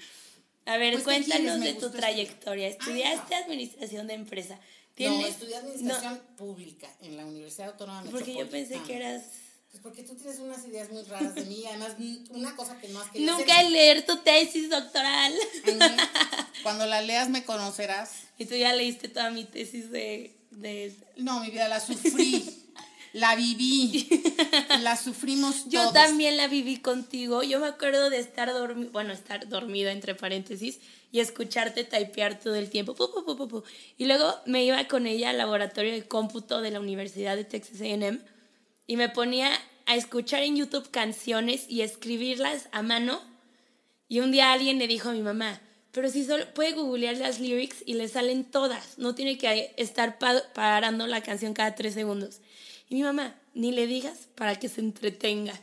a 0.65 0.77
ver, 0.77 0.93
Pues, 0.93 1.03
cuéntanos 1.03 1.59
de 1.59 1.73
tu 1.73 1.89
trayectoria. 1.89 2.67
Estudiaste 2.67 3.35
Ay, 3.35 3.43
administración 3.43 4.07
de 4.07 4.13
empresa. 4.13 4.59
No, 4.97 5.25
estudié 5.25 5.55
administración 5.57 6.21
pública 6.37 6.89
en 7.01 7.17
la 7.17 7.25
Universidad 7.25 7.69
Autónoma 7.69 8.03
No, 8.03 8.11
porque 8.11 8.35
yo 8.35 8.49
pensé 8.49 8.81
que 8.83 8.97
eras... 8.97 9.23
Pues 9.71 9.81
porque 9.81 10.03
tú 10.03 10.15
tienes 10.15 10.39
unas 10.39 10.65
ideas 10.65 10.91
muy 10.91 11.01
raras 11.03 11.33
de 11.33 11.45
mí, 11.45 11.63
además 11.65 11.95
una 12.31 12.55
cosa 12.57 12.77
que 12.79 12.89
no 12.89 12.99
has 12.99 13.09
querido 13.09 13.37
Nunca 13.37 13.53
hacer. 13.57 13.71
leer 13.71 14.05
tu 14.05 14.17
tesis 14.17 14.69
doctoral. 14.69 15.33
Cuando 16.63 16.85
la 16.85 17.01
leas 17.01 17.29
me 17.29 17.43
conocerás. 17.45 18.11
y 18.37 18.45
tú 18.45 18.55
ya 18.55 18.73
leíste 18.73 19.07
toda 19.07 19.29
mi 19.31 19.45
tesis 19.45 19.89
de... 19.89 20.35
de... 20.51 20.93
No, 21.15 21.39
mi 21.39 21.49
vida 21.51 21.69
la 21.69 21.79
sufrí, 21.79 22.43
la 23.13 23.35
viví, 23.35 24.09
la 24.81 24.97
sufrimos 24.97 25.63
Yo 25.69 25.79
todos. 25.81 25.93
también 25.93 26.35
la 26.35 26.47
viví 26.47 26.77
contigo. 26.77 27.41
Yo 27.41 27.59
me 27.61 27.67
acuerdo 27.67 28.09
de 28.09 28.19
estar 28.19 28.51
dormida, 28.51 28.89
bueno, 28.91 29.13
estar 29.13 29.47
dormida 29.47 29.93
entre 29.93 30.15
paréntesis 30.15 30.79
y 31.13 31.21
escucharte 31.21 31.85
typear 31.85 32.39
todo 32.39 32.55
el 32.55 32.69
tiempo. 32.69 32.93
pu, 32.93 33.07
pu, 33.09 33.47
pu. 33.47 33.63
Y 33.97 34.05
luego 34.05 34.35
me 34.45 34.65
iba 34.65 34.85
con 34.89 35.07
ella 35.07 35.29
al 35.29 35.37
laboratorio 35.37 35.93
de 35.93 36.03
cómputo 36.05 36.61
de 36.61 36.71
la 36.71 36.79
Universidad 36.81 37.37
de 37.37 37.45
Texas 37.45 37.79
A&M 37.81 38.19
y 38.91 38.97
me 38.97 39.07
ponía 39.07 39.49
a 39.85 39.95
escuchar 39.95 40.43
en 40.43 40.57
YouTube 40.57 40.91
canciones 40.91 41.65
y 41.69 41.79
escribirlas 41.79 42.67
a 42.73 42.81
mano. 42.81 43.21
Y 44.09 44.19
un 44.19 44.33
día 44.33 44.51
alguien 44.51 44.79
le 44.79 44.87
dijo 44.89 45.07
a 45.07 45.13
mi 45.13 45.21
mamá, 45.21 45.61
pero 45.93 46.09
si 46.09 46.25
solo 46.25 46.53
puede 46.53 46.73
googlear 46.73 47.15
las 47.15 47.39
lyrics 47.39 47.83
y 47.85 47.93
le 47.93 48.09
salen 48.09 48.43
todas, 48.43 48.97
no 48.97 49.15
tiene 49.15 49.37
que 49.37 49.73
estar 49.77 50.19
parando 50.19 51.07
la 51.07 51.23
canción 51.23 51.53
cada 51.53 51.73
tres 51.73 51.93
segundos. 51.93 52.41
Y 52.89 52.95
mi 52.95 53.03
mamá, 53.03 53.33
ni 53.53 53.71
le 53.71 53.87
digas 53.87 54.27
para 54.35 54.59
que 54.59 54.67
se 54.67 54.81
entretenga. 54.81 55.57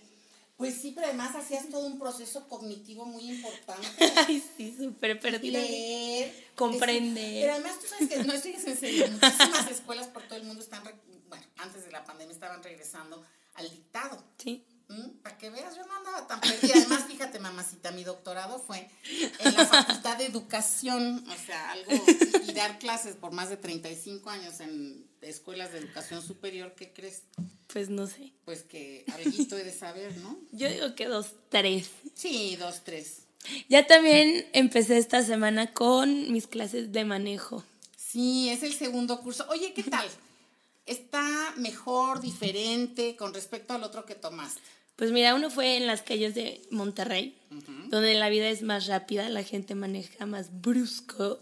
Pues 0.59 0.75
sí, 0.75 0.91
pero 0.93 1.07
además 1.07 1.37
hacías 1.37 1.69
todo 1.71 1.87
un 1.87 2.01
proceso 2.01 2.49
cognitivo 2.49 3.07
muy 3.07 3.31
importante. 3.31 3.87
Ay, 4.27 4.43
sí, 4.57 4.75
súper 4.77 5.21
perdido. 5.21 5.61
Leer. 5.61 6.35
Comprender. 6.57 7.43
pero 7.43 7.53
además 7.53 7.79
tú 7.81 7.87
sabes 7.87 8.09
que 8.09 8.25
no 8.25 8.33
estoy 8.33 8.55
en 8.55 8.77
serio, 8.77 9.07
muchísimas 9.09 9.71
escuelas 9.71 10.09
por 10.09 10.25
todo 10.25 10.37
el 10.37 10.45
mundo 10.45 10.61
están, 10.61 10.83
bueno, 11.29 11.47
antes 11.59 11.85
de 11.85 11.93
la 11.93 12.05
pandemia 12.05 12.35
estaban 12.35 12.61
regresando 12.61 13.25
al 13.55 13.71
dictado. 13.71 14.21
Sí. 14.37 14.67
¿Mm? 14.89 15.09
Para 15.23 15.37
que 15.37 15.51
veas, 15.51 15.77
yo 15.77 15.85
no 15.87 15.95
andaba 15.97 16.27
tan 16.27 16.41
perdida. 16.41 16.75
Además, 16.77 17.05
fíjate, 17.07 17.39
mamacita, 17.39 17.91
mi 17.93 18.05
doctorado 18.05 18.59
fue 18.59 18.89
en 19.39 19.55
la 19.55 19.67
Facultad 19.67 20.17
de 20.17 20.27
Educación, 20.27 21.25
o 21.29 21.47
sea, 21.47 21.73
algo, 21.73 21.93
y 22.47 22.53
dar 22.53 22.79
clases 22.79 23.17
por 23.17 23.33
más 23.33 23.51
de 23.51 23.59
35 23.59 24.31
años 24.31 24.61
en 24.61 25.07
escuelas 25.21 25.73
de 25.73 25.79
educación 25.79 26.23
superior, 26.23 26.75
¿qué 26.75 26.93
crees? 26.93 27.23
Pues 27.67 27.91
no 27.91 28.07
sé. 28.07 28.33
Pues 28.45 28.63
que 28.63 29.05
algo 29.13 29.57
he 29.57 29.65
de 29.65 29.73
saber, 29.73 30.17
¿no? 30.19 30.39
Yo 30.53 30.71
digo 30.71 30.95
que 30.95 31.07
dos, 31.07 31.33
tres. 31.51 31.91
Sí, 32.15 32.57
dos, 32.57 32.83
tres. 32.83 33.25
Ya 33.69 33.87
también 33.87 34.47
empecé 34.53 34.99
esta 34.99 35.23
semana 35.23 35.73
con 35.73 36.33
mis 36.33 36.47
clases 36.47 36.93
de 36.93 37.05
manejo. 37.05 37.63
Sí, 37.97 38.49
es 38.49 38.63
el 38.63 38.73
segundo 38.73 39.21
curso. 39.21 39.47
Oye, 39.51 39.75
¿qué 39.75 39.83
tal? 39.83 40.09
¿Está 40.87 41.53
mejor, 41.57 42.21
diferente 42.21 43.15
con 43.17 43.35
respecto 43.35 43.75
al 43.75 43.85
otro 43.85 44.07
que 44.07 44.15
tomaste? 44.15 44.63
Pues 44.99 45.13
mira, 45.13 45.37
uno 45.37 45.49
fue 45.49 45.77
en 45.77 45.87
las 45.87 46.03
calles 46.03 46.35
de 46.35 46.61
Monterrey, 46.73 47.39
donde 47.87 48.15
la 48.15 48.29
vida 48.31 48.49
es 48.49 48.63
más 48.63 48.89
rápida, 48.89 49.29
la 49.29 49.45
gente 49.45 49.77
maneja 49.77 50.27
más 50.27 50.61
brusco. 50.61 51.39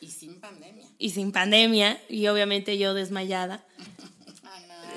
Y 0.00 0.12
sin 0.12 0.36
pandemia. 0.36 0.86
Y 0.96 1.10
sin 1.10 1.32
pandemia, 1.32 2.00
y 2.08 2.28
obviamente 2.28 2.78
yo 2.78 2.94
desmayada. 2.94 3.66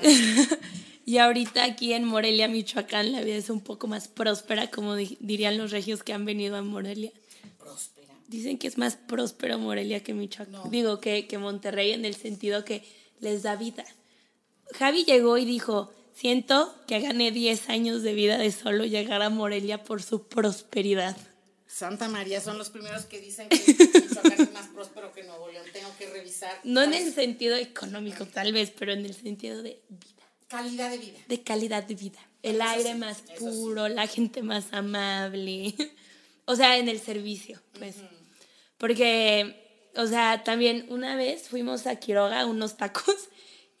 y 1.04 1.18
ahorita 1.18 1.64
aquí 1.64 1.92
en 1.92 2.04
Morelia, 2.04 2.46
Michoacán, 2.46 3.10
la 3.10 3.20
vida 3.22 3.34
es 3.34 3.50
un 3.50 3.60
poco 3.60 3.88
más 3.88 4.06
próspera, 4.06 4.70
como 4.70 4.94
dirían 4.94 5.58
los 5.58 5.72
regios 5.72 6.04
que 6.04 6.12
han 6.12 6.24
venido 6.24 6.54
a 6.54 6.62
Morelia. 6.62 7.10
Próspera. 7.58 8.14
Dicen 8.28 8.58
que 8.58 8.68
es 8.68 8.78
más 8.78 8.94
próspero 8.94 9.58
Morelia 9.58 10.04
que 10.04 10.14
Michoacán. 10.14 10.70
Digo 10.70 11.00
que, 11.00 11.26
que 11.26 11.38
Monterrey 11.38 11.90
en 11.90 12.04
el 12.04 12.14
sentido 12.14 12.64
que 12.64 12.84
les 13.18 13.42
da 13.42 13.56
vida. 13.56 13.84
Javi 14.78 15.04
llegó 15.04 15.36
y 15.36 15.44
dijo, 15.44 15.92
Siento 16.14 16.72
que 16.86 17.00
gané 17.00 17.32
10 17.32 17.68
años 17.70 18.02
de 18.02 18.14
vida 18.14 18.38
de 18.38 18.52
solo 18.52 18.84
llegar 18.84 19.20
a 19.20 19.30
Morelia 19.30 19.82
por 19.82 20.00
su 20.00 20.28
prosperidad. 20.28 21.16
Santa 21.66 22.06
María 22.06 22.40
son 22.40 22.56
los 22.56 22.70
primeros 22.70 23.04
que 23.06 23.20
dicen 23.20 23.48
que 23.50 23.56
Michoacán 23.56 24.40
es 24.40 24.52
más 24.52 24.68
próspero 24.68 25.12
que 25.12 25.24
Nuevo 25.24 25.48
León. 25.50 25.64
Tengo 25.72 25.90
que 25.98 26.08
revisar. 26.08 26.60
No 26.62 26.82
en 26.84 26.94
el 26.94 27.12
sentido 27.12 27.56
económico, 27.56 28.26
tal 28.26 28.52
vez, 28.52 28.70
pero 28.70 28.92
en 28.92 29.04
el 29.04 29.12
sentido 29.12 29.60
de 29.60 29.82
vida. 29.88 30.22
Calidad 30.46 30.90
de 30.90 30.98
vida. 30.98 31.18
De 31.26 31.42
calidad 31.42 31.82
de 31.82 31.94
vida. 31.96 32.20
El 32.42 32.62
aire 32.62 32.94
más 32.94 33.22
puro, 33.40 33.88
la 33.88 34.06
gente 34.06 34.42
más 34.42 34.66
amable. 34.72 35.74
o 36.44 36.54
sea, 36.54 36.78
en 36.78 36.88
el 36.88 37.00
servicio, 37.00 37.60
pues. 37.76 37.96
Porque, 38.78 39.90
o 39.96 40.06
sea, 40.06 40.44
también 40.44 40.86
una 40.90 41.16
vez 41.16 41.48
fuimos 41.48 41.88
a 41.88 41.96
Quiroga 41.96 42.46
unos 42.46 42.76
tacos 42.76 43.30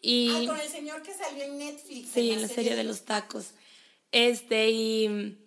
y, 0.06 0.46
con 0.46 0.60
el 0.60 0.68
señor 0.68 1.02
que 1.02 1.14
salió 1.14 1.44
en 1.44 1.56
Netflix. 1.56 2.10
Sí, 2.10 2.30
en 2.30 2.42
la, 2.42 2.48
serie, 2.48 2.76
de 2.76 2.84
los 2.84 3.06
tacos. 3.06 3.52
Este, 4.12 4.70
y 4.70 5.38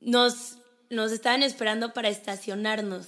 nos, 0.00 0.58
nos 0.90 1.10
estaban 1.10 1.42
esperando 1.42 1.94
para 1.94 2.10
estacionarnos. 2.10 3.06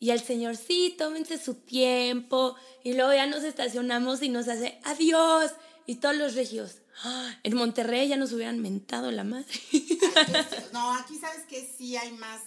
Y 0.00 0.10
el 0.10 0.20
señor, 0.20 0.56
sí, 0.56 0.92
tómense 0.98 1.38
su 1.38 1.54
tiempo. 1.54 2.56
Y 2.82 2.94
luego 2.94 3.12
ya 3.12 3.26
nos 3.26 3.44
estacionamos 3.44 4.20
y 4.22 4.28
nos 4.28 4.48
hace, 4.48 4.80
adiós. 4.82 5.52
Y 5.86 5.96
todos 5.96 6.16
los 6.16 6.34
regios, 6.34 6.78
¡ah! 7.04 7.38
en 7.44 7.54
Monterrey 7.54 8.08
ya 8.08 8.16
nos 8.16 8.32
hubieran 8.32 8.58
mentado 8.58 9.12
la 9.12 9.22
madre. 9.22 9.54
no, 10.72 10.94
aquí 10.94 11.16
sabes 11.16 11.44
que 11.44 11.64
sí 11.64 11.96
hay 11.96 12.10
más 12.10 12.42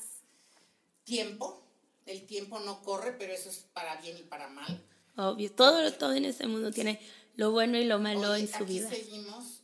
tiempo. 1.06 1.64
El 2.06 2.26
tiempo 2.26 2.60
no 2.60 2.82
corre, 2.84 3.14
pero 3.18 3.32
eso 3.32 3.50
es 3.50 3.60
para 3.74 3.96
bien 4.02 4.18
y 4.18 4.24
para 4.24 4.50
mal. 4.50 4.84
Obvio, 5.16 5.52
todo, 5.52 5.92
todo 5.94 6.14
en 6.14 6.26
este 6.26 6.48
mundo 6.48 6.72
tiene 6.72 7.00
lo 7.36 7.52
bueno 7.52 7.78
y 7.78 7.86
lo 7.86 8.00
malo 8.00 8.36
en 8.36 8.48
su 8.48 8.56
aquí 8.56 8.65
vida. 8.65 8.89
Seguimos 8.89 9.62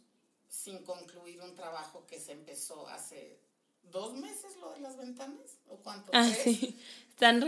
sin 0.48 0.84
concluir 0.84 1.42
un 1.42 1.56
trabajo 1.56 2.06
que 2.08 2.20
se 2.20 2.34
empezó 2.34 2.88
hace 2.88 3.40
dos 3.84 4.14
meses, 4.14 4.58
lo 4.60 4.72
de 4.74 4.82
las 4.82 4.98
ventanas, 4.98 5.60
¿o 5.68 5.78
cuánto? 5.78 6.12
Ah, 6.14 6.30
sí. 6.30 6.78
Están 7.10 7.42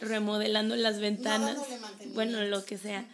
remodelando 0.00 0.76
las 0.76 1.00
ventanas. 1.00 1.58
bueno, 2.14 2.42
lo 2.42 2.64
que 2.64 2.78
sea. 2.78 3.08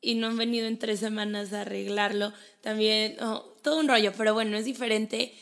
Y 0.00 0.14
no 0.14 0.28
han 0.28 0.36
venido 0.36 0.66
en 0.66 0.78
tres 0.78 1.00
semanas 1.00 1.52
a 1.52 1.62
arreglarlo. 1.62 2.32
También, 2.60 3.16
todo 3.62 3.78
un 3.78 3.88
rollo, 3.88 4.12
pero 4.16 4.34
bueno, 4.34 4.56
es 4.56 4.64
diferente. 4.64 5.34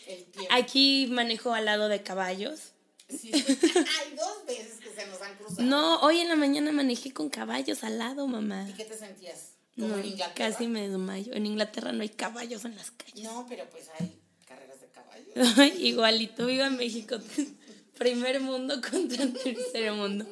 Aquí 0.51 1.07
manejo 1.11 1.55
al 1.55 1.67
lado 1.67 1.89
de 1.89 2.03
caballos. 2.03 2.73
Sí, 3.09 3.31
hay 3.33 4.17
dos 4.17 4.45
veces 4.47 4.81
que 4.81 4.91
se 4.91 5.07
nos 5.07 5.23
han 5.23 5.37
cruzado. 5.37 5.63
No, 5.63 6.01
hoy 6.01 6.19
en 6.19 6.29
la 6.29 6.37
mañana 6.37 6.73
manejé 6.73 7.13
con 7.13 7.31
caballos 7.31 7.85
al 7.85 7.99
lado, 7.99 8.27
mamá. 8.27 8.69
¿Y 8.69 8.73
qué 8.73 8.85
te 8.85 8.99
sentías? 8.99 9.56
No, 9.77 9.95
Casi 10.35 10.69
me 10.69 10.89
desmayo. 10.89 11.35
En 11.35 11.47
Inglaterra 11.47 11.93
no 11.93 12.03
hay 12.03 12.09
caballos 12.09 12.65
en 12.65 12.77
las 12.77 12.91
calles. 12.91 13.25
No, 13.25 13.47
pero 13.49 13.65
pues 13.71 13.91
hay 13.99 14.19
carreras 14.47 14.81
de 14.81 14.89
caballos. 14.89 15.77
Igualito, 15.79 16.47
viva 16.47 16.71
México. 16.71 17.19
Primer 17.99 18.41
mundo 18.41 18.81
contra 18.81 19.27
tercer 19.27 19.93
mundo. 19.93 20.27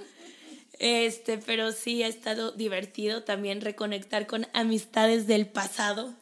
Este, 0.79 1.39
pero 1.39 1.73
sí 1.73 2.03
ha 2.03 2.09
estado 2.09 2.53
divertido 2.53 3.23
también 3.23 3.61
reconectar 3.61 4.27
con 4.27 4.47
amistades 4.55 5.27
del 5.27 5.47
pasado. 5.47 6.15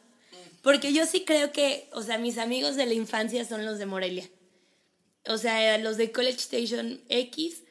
Porque 0.61 0.93
yo 0.93 1.05
sí 1.05 1.25
creo 1.25 1.51
que, 1.51 1.89
o 1.91 2.01
sea, 2.03 2.17
mis 2.17 2.37
amigos 2.37 2.75
de 2.75 2.85
la 2.85 2.93
infancia 2.93 3.45
son 3.45 3.65
los 3.65 3.79
de 3.79 3.85
Morelia. 3.85 4.29
O 5.27 5.37
sea, 5.37 5.77
los 5.77 5.97
de 5.97 6.11
College 6.11 6.37
Station 6.37 7.01
X 7.09 7.63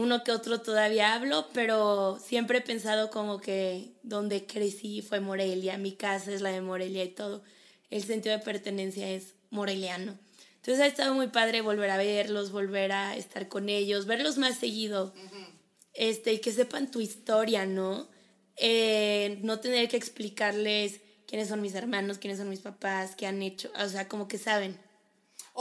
uno 0.00 0.24
que 0.24 0.32
otro 0.32 0.62
todavía 0.62 1.12
hablo, 1.12 1.46
pero 1.52 2.18
siempre 2.24 2.58
he 2.58 2.62
pensado 2.62 3.10
como 3.10 3.38
que 3.38 3.92
donde 4.02 4.46
crecí 4.46 5.02
fue 5.02 5.20
Morelia, 5.20 5.76
mi 5.76 5.92
casa 5.92 6.32
es 6.32 6.40
la 6.40 6.48
de 6.50 6.62
Morelia 6.62 7.04
y 7.04 7.08
todo. 7.08 7.42
El 7.90 8.02
sentido 8.02 8.34
de 8.34 8.42
pertenencia 8.42 9.10
es 9.10 9.34
moreliano. 9.50 10.18
Entonces 10.56 10.82
ha 10.82 10.86
estado 10.86 11.12
muy 11.14 11.28
padre 11.28 11.60
volver 11.60 11.90
a 11.90 11.98
verlos, 11.98 12.50
volver 12.50 12.92
a 12.92 13.14
estar 13.14 13.48
con 13.48 13.68
ellos, 13.68 14.06
verlos 14.06 14.38
más 14.38 14.58
seguido. 14.58 15.12
Este, 15.92 16.32
y 16.32 16.38
que 16.38 16.52
sepan 16.52 16.90
tu 16.90 17.02
historia, 17.02 17.66
¿no? 17.66 18.08
Eh, 18.56 19.38
no 19.42 19.60
tener 19.60 19.86
que 19.90 19.98
explicarles 19.98 21.00
quiénes 21.26 21.48
son 21.48 21.60
mis 21.60 21.74
hermanos, 21.74 22.16
quiénes 22.16 22.38
son 22.38 22.48
mis 22.48 22.60
papás, 22.60 23.16
qué 23.16 23.26
han 23.26 23.42
hecho, 23.42 23.70
o 23.78 23.88
sea, 23.88 24.08
como 24.08 24.28
que 24.28 24.38
saben. 24.38 24.78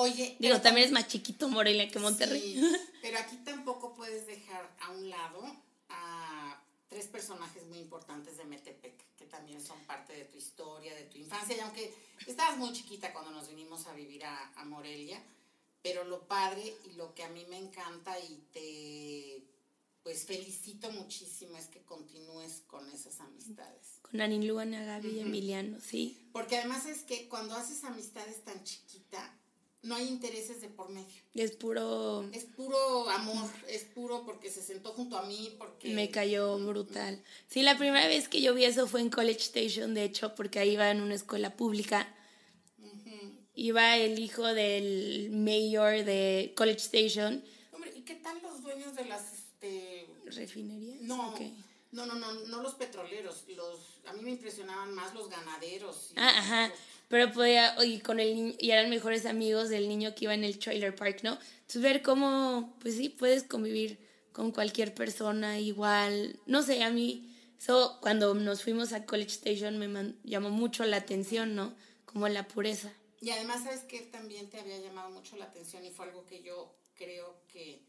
Oye. 0.02 0.38
Digo, 0.40 0.62
también 0.62 0.88
es 0.88 0.94
más 0.94 1.10
chiquito 1.10 1.50
Morelia 1.50 1.90
que 1.90 2.00
Monterrey. 2.00 2.40
Sí, 2.42 2.72
pero 3.02 3.20
aquí 3.20 3.36
tampoco 3.44 3.94
puedes 3.94 4.26
dejar 4.28 4.74
a 4.80 4.92
un 4.92 5.10
lado 5.10 5.44
a 5.90 6.64
tres 6.88 7.08
personajes 7.08 7.66
muy 7.66 7.80
importantes 7.80 8.38
de 8.38 8.46
Metepec, 8.46 8.96
que 9.18 9.26
también 9.26 9.62
son 9.62 9.78
parte 9.82 10.14
de 10.14 10.24
tu 10.24 10.38
historia, 10.38 10.96
de 10.96 11.04
tu 11.04 11.18
infancia. 11.18 11.58
Y 11.58 11.60
aunque 11.60 11.94
estabas 12.26 12.58
muy 12.58 12.72
chiquita 12.72 13.12
cuando 13.12 13.32
nos 13.32 13.50
vinimos 13.50 13.88
a 13.88 13.94
vivir 13.94 14.24
a, 14.24 14.54
a 14.56 14.64
Morelia, 14.64 15.22
pero 15.82 16.06
lo 16.06 16.22
padre 16.22 16.74
y 16.90 16.94
lo 16.94 17.14
que 17.14 17.24
a 17.24 17.30
mí 17.30 17.46
me 17.50 17.58
encanta 17.58 18.18
y 18.22 18.42
te 18.54 19.44
pues 20.04 20.24
felicito 20.24 20.90
muchísimo 20.92 21.58
es 21.58 21.66
que 21.66 21.82
continúes 21.82 22.64
con 22.68 22.90
esas 22.90 23.20
amistades. 23.20 24.00
Con 24.02 24.22
Anin 24.22 24.48
Luana, 24.48 24.84
Gaby 24.86 25.10
y 25.10 25.20
Emiliano, 25.20 25.82
sí. 25.82 26.30
Porque 26.32 26.58
además 26.58 26.86
es 26.86 27.04
que 27.04 27.28
cuando 27.28 27.54
haces 27.56 27.84
amistades 27.84 28.44
tan 28.46 28.64
chiquita, 28.64 29.39
no 29.82 29.96
hay 29.96 30.08
intereses 30.08 30.62
de 30.62 30.68
por 30.68 30.90
medio. 30.90 31.22
Es 31.34 31.52
puro... 31.52 32.28
Es 32.34 32.44
puro 32.46 33.10
amor, 33.10 33.50
es 33.68 33.84
puro 33.86 34.26
porque 34.26 34.50
se 34.52 34.62
sentó 34.62 34.92
junto 34.92 35.18
a 35.18 35.24
mí, 35.24 35.56
porque... 35.58 35.94
Me 35.94 36.12
cayó 36.12 36.58
brutal. 36.60 37.24
Sí, 37.48 37.62
la 37.62 37.78
primera 37.78 38.08
vez 38.08 38.28
que 38.28 38.42
yo 38.42 38.54
vi 38.54 38.66
eso 38.66 38.88
fue 38.88 39.02
en 39.02 39.10
College 39.10 39.40
Station, 39.40 39.94
de 39.94 40.04
hecho, 40.04 40.36
porque 40.36 40.60
ahí 40.60 40.72
iba 40.72 40.92
en 40.92 41.02
una 41.02 41.16
escuela 41.16 41.56
pública. 41.56 42.14
Iba 43.56 43.98
el 43.98 44.20
hijo 44.20 44.46
del 44.46 45.32
mayor 45.32 46.06
de 46.06 46.54
College 46.56 46.80
Station. 46.80 47.44
Hombre, 47.72 47.94
¿y 47.96 48.02
qué 48.02 48.16
tal 48.16 48.42
los 48.42 48.62
dueños 48.62 48.96
de 48.96 49.06
las... 49.06 49.34
Este... 49.34 50.08
¿Refinerías? 50.26 51.02
No, 51.02 51.36
no, 51.92 52.06
no, 52.06 52.16
no, 52.16 52.34
no 52.34 52.62
los 52.62 52.76
petroleros. 52.76 53.44
Los, 53.48 54.00
a 54.06 54.14
mí 54.14 54.22
me 54.24 54.32
impresionaban 54.32 54.94
más 54.94 55.14
los 55.14 55.30
ganaderos. 55.30 56.12
ah, 56.16 56.34
ajá 56.38 56.74
pero 57.10 57.32
podía, 57.34 57.76
y 57.84 58.00
con 58.00 58.20
el 58.20 58.56
y 58.58 58.72
eran 58.72 58.90
mejores 58.90 59.26
amigos 59.26 59.68
del 59.68 59.90
niño 59.90 60.16
que 60.16 60.26
iba 60.26 60.34
en 60.34 60.46
el 60.46 60.58
trailer 60.58 60.96
park, 60.96 61.24
¿no? 61.24 61.38
Entonces 61.62 61.82
ver 61.82 62.02
cómo, 62.02 62.78
pues 62.80 62.96
sí, 62.96 63.10
puedes 63.10 63.44
convivir 63.44 64.00
con 64.32 64.52
cualquier 64.52 64.94
persona 64.94 65.60
igual, 65.60 66.40
no 66.46 66.62
sé, 66.62 66.84
a 66.84 66.92
mí, 66.92 67.36
eso 67.58 67.98
cuando 68.02 68.34
nos 68.36 68.64
fuimos 68.64 68.94
a 68.94 69.06
College 69.06 69.32
Station 69.32 69.78
me 69.78 70.16
llamó 70.24 70.50
mucho 70.50 70.86
la 70.86 70.98
atención, 70.98 71.56
¿no? 71.56 71.76
Como 72.06 72.28
la 72.30 72.48
pureza. 72.48 72.94
Y 73.22 73.32
además, 73.32 73.64
¿sabes 73.64 73.82
que 73.82 74.00
También 74.00 74.50
te 74.50 74.60
había 74.60 74.80
llamado 74.80 75.10
mucho 75.10 75.36
la 75.36 75.46
atención 75.46 75.84
y 75.84 75.92
fue 75.92 76.06
algo 76.06 76.26
que 76.26 76.42
yo 76.42 76.74
creo 76.96 77.42
que 77.48 77.84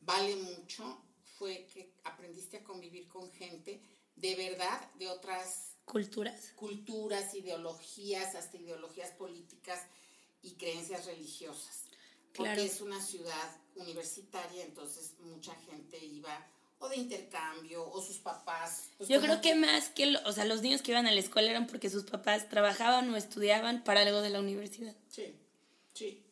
vale 0.00 0.36
mucho, 0.36 1.02
fue 1.36 1.66
que 1.72 1.92
aprendiste 2.04 2.58
a 2.58 2.64
convivir 2.64 3.08
con 3.08 3.30
gente 3.32 3.82
de 4.16 4.36
verdad 4.36 4.90
de 4.94 5.08
otras 5.08 5.71
Culturas. 5.92 6.52
culturas, 6.56 7.34
ideologías, 7.34 8.34
hasta 8.34 8.56
ideologías 8.56 9.10
políticas 9.10 9.78
y 10.42 10.52
creencias 10.52 11.04
religiosas. 11.04 11.82
Porque 12.34 12.54
Claro. 12.54 12.62
es 12.62 12.80
una 12.80 12.98
ciudad 13.04 13.56
universitaria, 13.76 14.64
entonces 14.64 15.12
mucha 15.20 15.54
gente 15.70 16.02
iba 16.02 16.46
o 16.78 16.88
de 16.88 16.96
intercambio 16.96 17.86
o 17.90 18.00
sus 18.02 18.16
papás. 18.18 18.88
pues, 18.96 19.08
Yo 19.10 19.20
creo 19.20 19.40
que 19.42 19.54
más 19.54 19.90
que, 19.90 20.06
lo- 20.06 20.20
o 20.24 20.32
sea, 20.32 20.46
los 20.46 20.62
niños 20.62 20.80
que 20.82 20.92
iban 20.92 21.06
a 21.06 21.12
la 21.12 21.20
escuela 21.20 21.50
eran 21.50 21.66
porque 21.66 21.90
sus 21.90 22.04
papás 22.04 22.48
trabajaban 22.48 23.12
o 23.12 23.16
estudiaban 23.18 23.84
para 23.84 24.00
algo 24.00 24.22
de 24.22 24.30
la 24.30 24.40
universidad. 24.40 24.96
Sí, 25.10 25.34
sí. 25.94 26.22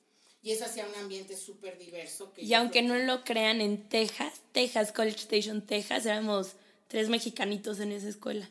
Y 0.43 0.53
eso 0.53 0.65
hacía 0.65 0.87
un 0.87 0.95
ambiente 0.95 1.37
súper 1.37 1.79
diverso. 1.79 2.33
Que 2.33 2.43
Y 2.43 2.55
aunque 2.55 2.81
no 2.83 2.97
lo 2.97 3.25
crean, 3.25 3.61
en 3.61 3.89
Texas, 3.91 4.41
Texas, 4.53 4.91
College 4.91 5.19
Station, 5.19 5.61
Texas, 5.67 6.07
éramos 6.07 6.55
tres 6.89 7.11
mexicanitos 7.11 7.79
en 7.79 7.93
esa 7.93 8.09
escuela. 8.09 8.49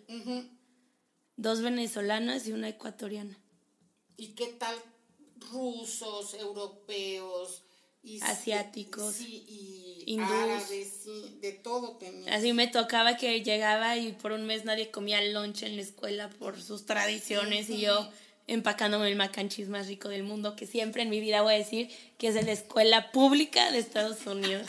Dos 1.40 1.62
venezolanas 1.62 2.46
y 2.48 2.52
una 2.52 2.68
ecuatoriana. 2.68 3.38
¿Y 4.18 4.34
qué 4.34 4.48
tal 4.48 4.76
rusos, 5.50 6.34
europeos? 6.34 7.64
Y, 8.04 8.20
Asiáticos. 8.20 9.16
Sí, 9.16 9.46
y 9.48 10.04
Hindús. 10.06 10.30
árabes, 10.30 10.94
sí, 11.02 11.38
de 11.40 11.54
todo 11.54 11.96
tenía. 11.96 12.36
Así 12.36 12.52
me 12.52 12.68
tocaba 12.68 13.16
que 13.16 13.42
llegaba 13.42 13.96
y 13.96 14.12
por 14.12 14.34
un 14.34 14.48
mes 14.48 14.66
nadie 14.66 14.92
comía 14.92 15.22
lunch 15.22 15.64
en 15.64 15.78
la 15.78 15.82
escuela 15.82 16.30
por 16.30 16.62
sus 16.62 16.86
tradiciones 16.86 17.70
y 17.70 17.80
yo 17.80 18.10
empacándome 18.48 19.08
el 19.08 19.16
mac 19.16 19.38
and 19.38 19.50
cheese 19.50 19.70
más 19.70 19.88
rico 19.88 20.10
del 20.10 20.24
mundo, 20.24 20.58
que 20.58 20.68
siempre 20.68 21.04
en 21.04 21.10
mi 21.10 21.22
vida 21.22 21.42
voy 21.42 21.54
a 21.54 21.58
decir 21.58 21.90
que 22.18 22.28
es 22.28 22.34
de 22.34 22.44
la 22.44 22.52
escuela 22.52 23.14
pública 23.14 23.72
de 23.72 23.78
Estados 23.78 24.28
Unidos. 24.28 24.68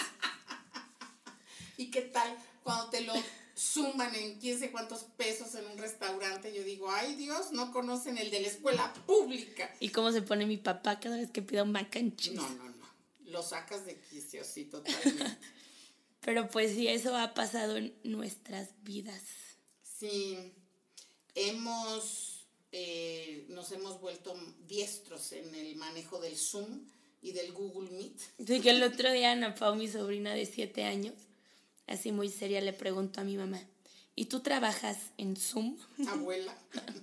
¿Y 1.77 1.91
qué 1.91 2.03
tal 2.03 2.33
cuando 2.63 2.91
te 2.91 3.01
lo 3.01 3.15
suman 3.61 4.15
en 4.15 4.39
quién 4.41 4.59
sé 4.59 4.71
cuántos 4.71 5.05
pesos 5.19 5.55
en 5.55 5.67
un 5.67 5.77
restaurante? 5.77 6.55
Yo 6.55 6.65
digo, 6.65 6.91
ay 6.91 7.15
Dios, 7.15 7.53
no 7.53 7.73
conocen 7.73 8.17
el 8.17 8.31
de 8.31 8.41
la 8.41 8.49
escuela 8.49 8.93
pública. 9.07 9.71
¿Y 9.81 9.91
cómo 9.91 10.11
se 10.13 10.23
pone 10.23 10.47
mi 10.47 10.57
papá 10.57 10.99
cada 10.99 11.19
vez 11.19 11.31
que 11.31 11.43
pido 11.43 11.65
un 11.65 11.73
mac 11.73 11.95
and 11.97 12.17
cheese? 12.17 12.37
No, 12.37 12.49
no, 12.49 12.65
no. 12.65 12.87
Lo 13.27 13.43
sacas 13.43 13.85
de 13.85 14.01
quicio, 14.01 14.45
sí, 14.45 14.65
totalmente. 14.65 15.25
Pero 16.21 16.49
pues 16.49 16.73
sí, 16.73 16.89
eso 16.89 17.15
ha 17.15 17.35
pasado 17.35 17.77
en 17.77 17.95
nuestras 18.03 18.71
vidas. 18.83 19.23
Sí, 19.83 20.39
hemos, 21.35 22.47
eh, 22.73 23.45
nos 23.51 23.73
hemos 23.73 24.01
vuelto 24.01 24.35
diestros 24.67 25.33
en 25.33 25.55
el 25.55 25.77
manejo 25.77 26.19
del 26.19 26.37
Zoom 26.37 26.87
y 27.21 27.33
del 27.33 27.53
Google 27.53 27.91
Meet. 27.91 28.21
Así 28.43 28.61
que 28.63 28.71
el 28.71 28.83
otro 28.83 29.13
día 29.13 29.33
Ana 29.33 29.55
Pau, 29.55 29.77
mi 29.77 29.89
sobrina 29.89 30.33
de 30.33 30.47
siete 30.47 30.85
años, 30.85 31.15
así 31.91 32.13
muy 32.13 32.29
seria, 32.31 32.61
le 32.61 32.73
preguntó 32.73 33.21
a 33.21 33.25
mi 33.25 33.37
mamá, 33.37 33.61
¿y 34.17 34.27
tú 34.27 34.41
trabajas 34.41 34.97
en 35.19 35.37
Zoom? 35.37 35.77
Abuela. 36.09 36.55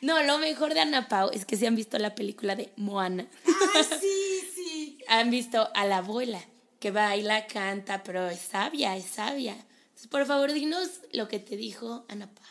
No, 0.00 0.22
lo 0.22 0.38
mejor 0.38 0.74
de 0.74 0.80
Ana 0.80 1.08
Pau 1.08 1.30
es 1.32 1.46
que 1.46 1.56
si 1.56 1.64
han 1.64 1.76
visto 1.76 1.98
la 1.98 2.14
película 2.14 2.56
de 2.56 2.72
Moana, 2.76 3.26
¡Ay, 3.74 3.84
sí, 4.00 4.40
sí! 4.54 4.98
han 5.08 5.30
visto 5.30 5.70
a 5.74 5.86
la 5.86 5.98
abuela 5.98 6.44
que 6.78 6.90
baila, 6.90 7.46
canta, 7.46 8.02
pero 8.02 8.28
es 8.28 8.40
sabia, 8.40 8.96
es 8.96 9.06
sabia. 9.06 9.52
Entonces, 9.54 10.08
por 10.08 10.26
favor, 10.26 10.52
dinos 10.52 10.88
lo 11.12 11.28
que 11.28 11.38
te 11.38 11.56
dijo 11.56 12.04
Ana 12.08 12.26
Pau. 12.34 12.44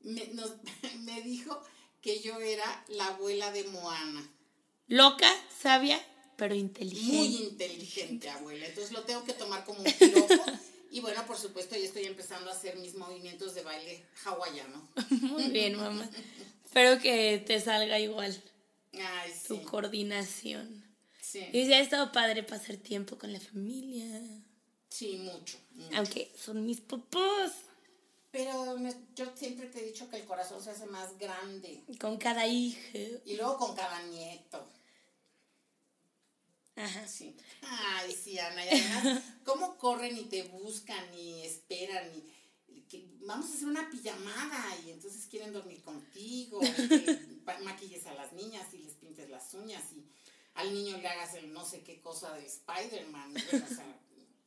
Me, 0.00 0.26
nos- 0.28 0.56
me 1.00 1.20
dijo 1.22 1.60
que 2.00 2.20
yo 2.20 2.40
era 2.40 2.84
la 2.88 3.06
abuela 3.08 3.52
de 3.52 3.64
Moana. 3.64 4.28
Loca, 4.88 5.30
sabia, 5.56 6.00
pero 6.40 6.54
Muy 6.54 6.60
inteligente. 6.62 7.42
inteligente, 7.44 8.30
abuela. 8.30 8.66
Entonces 8.66 8.92
lo 8.92 9.02
tengo 9.04 9.22
que 9.24 9.34
tomar 9.34 9.64
como 9.64 9.80
un 9.80 9.92
piropo. 9.92 10.34
Y 10.92 10.98
bueno, 10.98 11.24
por 11.24 11.36
supuesto, 11.38 11.76
ya 11.76 11.84
estoy 11.84 12.02
empezando 12.06 12.50
a 12.50 12.52
hacer 12.52 12.74
mis 12.76 12.96
movimientos 12.96 13.54
de 13.54 13.62
baile 13.62 14.04
hawaiano. 14.24 14.88
Muy 15.20 15.44
bien, 15.50 15.76
mamá. 15.76 16.10
Espero 16.64 17.00
que 17.00 17.38
te 17.46 17.60
salga 17.60 18.00
igual 18.00 18.32
Ay, 18.94 19.30
tu 19.46 19.54
sí. 19.58 19.62
coordinación. 19.62 20.84
Sí, 21.20 21.46
Y 21.52 21.66
sí, 21.66 21.72
ha 21.74 21.78
estado 21.80 22.10
padre 22.10 22.42
pasar 22.42 22.76
tiempo 22.76 23.16
con 23.18 23.32
la 23.32 23.38
familia. 23.38 24.20
sí, 24.88 25.12
mucho. 25.18 25.58
mucho. 25.74 25.96
Aunque 25.96 26.32
son 26.36 26.66
mis 26.66 26.80
papás. 26.80 27.52
Pero 28.32 28.76
me- 28.76 28.94
yo 29.14 29.26
siempre 29.36 29.66
te 29.66 29.78
he 29.80 29.86
dicho 29.86 30.10
que 30.10 30.16
el 30.16 30.24
corazón 30.24 30.60
se 30.60 30.70
hace 30.70 30.86
más 30.86 31.16
grande. 31.18 31.84
Con 32.00 32.16
cada 32.18 32.48
hijo. 32.48 32.98
Y 33.24 33.36
luego 33.36 33.58
con 33.58 33.76
cada 33.76 34.02
nieto. 34.08 34.66
Ajá. 36.76 37.06
Sí. 37.06 37.36
Ay, 37.62 38.12
sí, 38.12 38.38
Ana. 38.38 38.64
Y 38.64 38.68
además, 38.68 39.22
¿cómo 39.44 39.76
corren 39.78 40.16
y 40.16 40.24
te 40.24 40.44
buscan 40.44 41.14
y 41.14 41.42
esperan? 41.44 42.10
Y, 42.14 42.40
que 42.90 43.06
vamos 43.20 43.48
a 43.48 43.54
hacer 43.54 43.68
una 43.68 43.88
pijamada 43.88 44.64
y 44.84 44.90
entonces 44.90 45.26
quieren 45.26 45.52
dormir 45.52 45.80
contigo. 45.82 46.58
y 46.62 46.88
que 46.88 47.18
pa- 47.44 47.58
maquilles 47.60 48.04
a 48.06 48.14
las 48.14 48.32
niñas 48.32 48.66
y 48.74 48.78
les 48.78 48.94
pintes 48.94 49.28
las 49.30 49.54
uñas 49.54 49.82
y 49.94 50.04
al 50.54 50.74
niño 50.74 50.96
le 50.98 51.06
hagas 51.06 51.34
el 51.34 51.52
no 51.52 51.64
sé 51.64 51.82
qué 51.82 52.00
cosa 52.00 52.34
de 52.34 52.46
Spider-Man. 52.46 53.32
Bueno, 53.32 53.66
o 53.70 53.74
sea, 53.74 53.96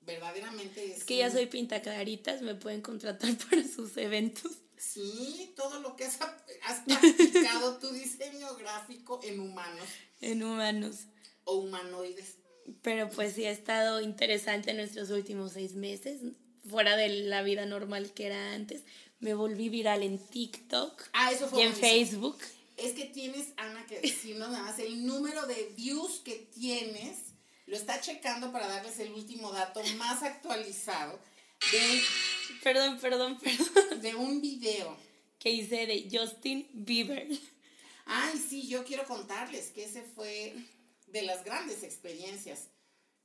verdaderamente 0.01 0.91
es. 0.91 0.97
Es 0.99 1.03
que 1.05 1.17
ya 1.17 1.31
soy 1.31 1.45
pintaclaritas, 1.47 2.41
me 2.41 2.55
pueden 2.55 2.81
contratar 2.81 3.29
para 3.49 3.63
sus 3.67 3.95
eventos. 3.97 4.51
Sí, 4.77 5.53
todo 5.55 5.79
lo 5.79 5.95
que 5.95 6.03
has, 6.03 6.19
has 6.63 6.79
practicado 6.85 7.77
tu 7.77 7.91
diseño 7.91 8.53
gráfico 8.57 9.21
en 9.23 9.39
humanos 9.39 9.87
En 10.19 10.43
humanos. 10.43 11.05
O 11.45 11.55
humanoides. 11.57 12.37
Pero 12.81 13.09
pues 13.09 13.33
sí 13.33 13.45
ha 13.45 13.51
estado 13.51 13.99
interesante 14.01 14.73
nuestros 14.73 15.09
últimos 15.09 15.53
seis 15.53 15.73
meses. 15.75 16.21
Fuera 16.69 16.95
de 16.95 17.09
la 17.09 17.41
vida 17.43 17.65
normal 17.65 18.13
que 18.13 18.27
era 18.27 18.53
antes. 18.53 18.83
Me 19.19 19.33
volví 19.33 19.69
viral 19.69 20.03
en 20.03 20.17
TikTok 20.17 21.01
Ah, 21.13 21.31
eso 21.31 21.47
fue 21.47 21.61
y 21.63 21.67
en. 21.67 21.73
Facebook. 21.73 22.37
Es 22.77 22.93
que 22.93 23.05
tienes, 23.05 23.47
Ana, 23.57 23.85
que 23.85 23.99
decirnos 24.01 24.49
nada 24.49 24.63
más 24.63 24.79
el 24.79 25.05
número 25.05 25.45
de 25.45 25.73
views 25.77 26.19
que 26.23 26.35
tienes. 26.53 27.19
Lo 27.65 27.75
está 27.77 28.01
checando 28.01 28.51
para 28.51 28.67
darles 28.67 28.99
el 28.99 29.11
último 29.13 29.51
dato 29.51 29.81
más 29.97 30.23
actualizado 30.23 31.19
de, 31.71 32.01
Perdón, 32.61 32.99
perdón, 32.99 33.37
perdón. 33.39 34.01
de 34.01 34.15
un 34.15 34.41
video. 34.41 34.97
Que 35.39 35.51
hice 35.51 35.85
de 35.85 36.07
Justin 36.11 36.67
Bieber. 36.73 37.27
Ay, 38.05 38.37
sí, 38.49 38.67
yo 38.67 38.83
quiero 38.83 39.05
contarles 39.05 39.69
que 39.71 39.85
ese 39.85 40.01
fue 40.01 40.53
de 41.13 41.21
las 41.21 41.45
grandes 41.45 41.83
experiencias 41.83 42.67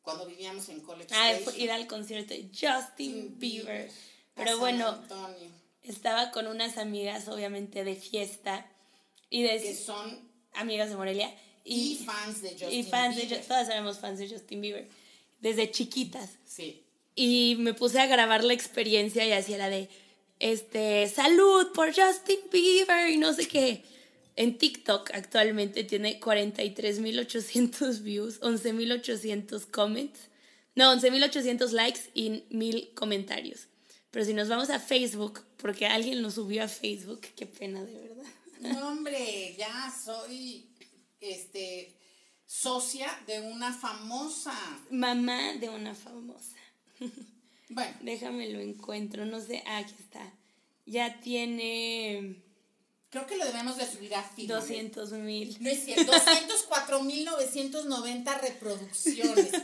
cuando 0.02 0.26
vivíamos 0.26 0.68
en 0.68 0.80
College 0.80 1.08
Ah, 1.12 1.32
Station, 1.32 1.60
ir 1.60 1.70
al 1.72 1.86
concierto 1.86 2.34
de 2.34 2.48
Justin 2.48 3.38
Bieber. 3.38 3.90
Pero 4.34 4.50
San 4.50 4.58
bueno, 4.60 4.88
Antonio, 4.88 5.50
estaba 5.82 6.30
con 6.30 6.46
unas 6.46 6.78
amigas, 6.78 7.26
obviamente, 7.28 7.82
de 7.82 7.96
fiesta. 7.96 8.70
Y 9.30 9.42
de 9.42 9.60
que 9.60 9.74
son 9.74 10.20
amigas 10.54 10.90
de 10.90 10.96
Morelia. 10.96 11.34
y, 11.64 11.92
Y, 11.92 11.96
fans 12.04 12.40
de 12.42 12.50
Justin 12.50 12.70
y 12.70 12.82
fans 12.84 13.16
de 13.16 13.22
Bieber. 13.22 13.44
Todas 13.44 13.68
éramos 13.68 13.98
fans 13.98 14.18
de 14.18 14.28
Justin 14.28 14.60
Bieber. 14.60 14.88
Desde 15.40 15.70
chiquitas. 15.70 16.30
Sí. 16.46 16.84
Y 17.14 17.56
me 17.58 17.74
puse 17.74 17.98
a 18.00 18.06
grabar 18.06 18.44
la 18.44 18.52
experiencia 18.52 19.26
y 19.26 19.32
hacía 19.32 19.58
la 19.58 19.68
de, 19.68 19.88
este, 20.40 21.08
salud 21.08 21.72
por 21.72 21.88
Justin 21.94 22.38
Bieber 22.52 23.10
y 23.10 23.18
no 23.18 23.32
sé 23.34 23.48
qué. 23.48 23.82
En 24.38 24.56
TikTok 24.56 25.10
actualmente 25.14 25.82
tiene 25.82 26.20
43.800 26.20 28.02
views, 28.02 28.40
11.800 28.40 29.68
comments, 29.68 30.20
no, 30.76 30.94
11.800 30.94 31.72
likes 31.72 32.02
y 32.14 32.28
1.000 32.30 32.94
comentarios. 32.94 33.66
Pero 34.12 34.24
si 34.24 34.34
nos 34.34 34.48
vamos 34.48 34.70
a 34.70 34.78
Facebook, 34.78 35.40
porque 35.56 35.86
alguien 35.86 36.22
lo 36.22 36.30
subió 36.30 36.62
a 36.62 36.68
Facebook, 36.68 37.22
qué 37.34 37.46
pena 37.46 37.82
de 37.82 37.98
verdad. 37.98 38.26
No, 38.60 38.90
hombre, 38.90 39.56
ya 39.58 39.92
soy 40.04 40.68
este 41.20 41.92
socia 42.46 43.08
de 43.26 43.40
una 43.40 43.72
famosa. 43.72 44.54
Mamá 44.92 45.54
de 45.54 45.68
una 45.68 45.96
famosa. 45.96 46.56
Bueno, 47.70 47.94
Déjame 48.00 48.48
lo 48.48 48.60
encuentro, 48.60 49.26
no 49.26 49.40
sé, 49.40 49.62
ah, 49.66 49.78
aquí 49.78 49.94
está. 49.98 50.32
Ya 50.86 51.20
tiene 51.20 52.47
creo 53.10 53.26
que 53.26 53.36
lo 53.36 53.44
debemos 53.44 53.76
de 53.76 53.86
subir 53.90 54.14
a 54.14 54.22
Fitness. 54.22 54.60
200 54.60 55.12
mil. 55.12 55.56
No 55.60 55.68
es 55.70 55.84
cierto, 55.84 56.12
204.990 56.12 58.40
reproducciones. 58.40 59.50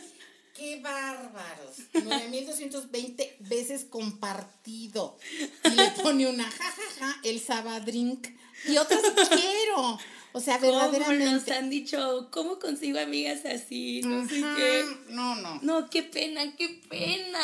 ¡Qué 0.54 0.80
bárbaros! 0.80 1.78
9.220 1.94 3.36
veces 3.40 3.84
compartido. 3.86 5.18
Y 5.64 5.70
le 5.70 5.90
pone 5.90 6.28
una 6.28 6.44
jajaja, 6.48 7.16
el 7.24 7.40
Sabadrink. 7.40 8.28
Y 8.68 8.76
otras 8.76 9.02
quiero. 9.30 9.98
O 10.32 10.40
sea, 10.40 10.58
¿Cómo 10.60 10.72
nos 10.72 10.92
verdaderamente. 10.92 11.52
han 11.52 11.70
dicho? 11.70 12.28
¿Cómo 12.30 12.58
consigo 12.60 13.00
amigas 13.00 13.44
así? 13.44 14.00
No 14.04 14.28
sé 14.28 14.42
qué. 14.56 14.84
No, 15.08 15.34
no. 15.36 15.58
No, 15.62 15.90
qué 15.90 16.02
pena, 16.04 16.54
qué 16.56 16.80
pena. 16.88 17.40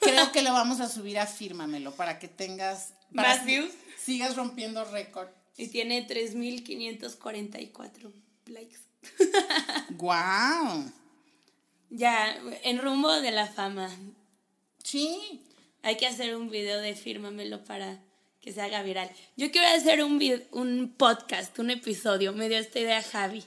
Creo 0.00 0.32
que 0.32 0.40
lo 0.42 0.52
vamos 0.52 0.80
a 0.80 0.88
subir 0.88 1.18
a 1.18 1.26
Fírmamelo 1.26 1.94
para 1.94 2.18
que 2.18 2.28
tengas. 2.28 2.94
para 3.14 3.36
¿Más 3.36 3.44
views? 3.44 3.70
Sigas 4.02 4.36
rompiendo 4.36 4.84
récord. 4.86 5.28
Y 5.56 5.68
tiene 5.68 6.06
3.544 6.06 8.12
likes. 8.46 8.78
¡Guau! 9.90 10.90
Ya, 11.90 12.36
en 12.62 12.78
rumbo 12.78 13.12
de 13.20 13.30
la 13.30 13.46
fama. 13.46 13.90
Sí. 14.82 15.42
Hay 15.82 15.96
que 15.96 16.06
hacer 16.06 16.34
un 16.34 16.50
video 16.50 16.80
de 16.80 16.94
fírmamelo 16.94 17.62
para 17.64 18.00
que 18.40 18.52
se 18.52 18.60
haga 18.60 18.82
viral. 18.82 19.10
Yo 19.36 19.50
quiero 19.50 19.68
hacer 19.68 20.02
un, 20.02 20.20
un 20.50 20.94
podcast, 20.96 21.58
un 21.58 21.70
episodio, 21.70 22.32
me 22.32 22.48
dio 22.48 22.58
esta 22.58 22.80
idea 22.80 23.02
Javi. 23.02 23.44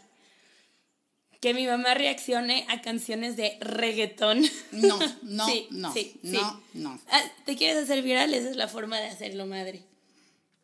Que 1.41 1.53
mi 1.53 1.67
mamá 1.67 1.93
reaccione 1.93 2.65
a 2.69 2.81
canciones 2.81 3.37
de 3.37 3.57
reggaetón. 3.59 4.43
No, 4.71 4.97
no, 5.21 5.45
Sí, 5.47 5.67
no, 5.71 5.93
sí, 5.93 6.19
sí. 6.23 6.31
no, 6.31 6.63
no. 6.73 6.99
Ah, 7.11 7.21
¿Te 7.45 7.55
quieres 7.55 7.83
hacer 7.83 8.01
viral? 8.01 8.33
Esa 8.33 8.49
es 8.49 8.55
la 8.55 8.67
forma 8.67 8.99
de 8.99 9.07
hacerlo, 9.07 9.45
madre. 9.45 9.83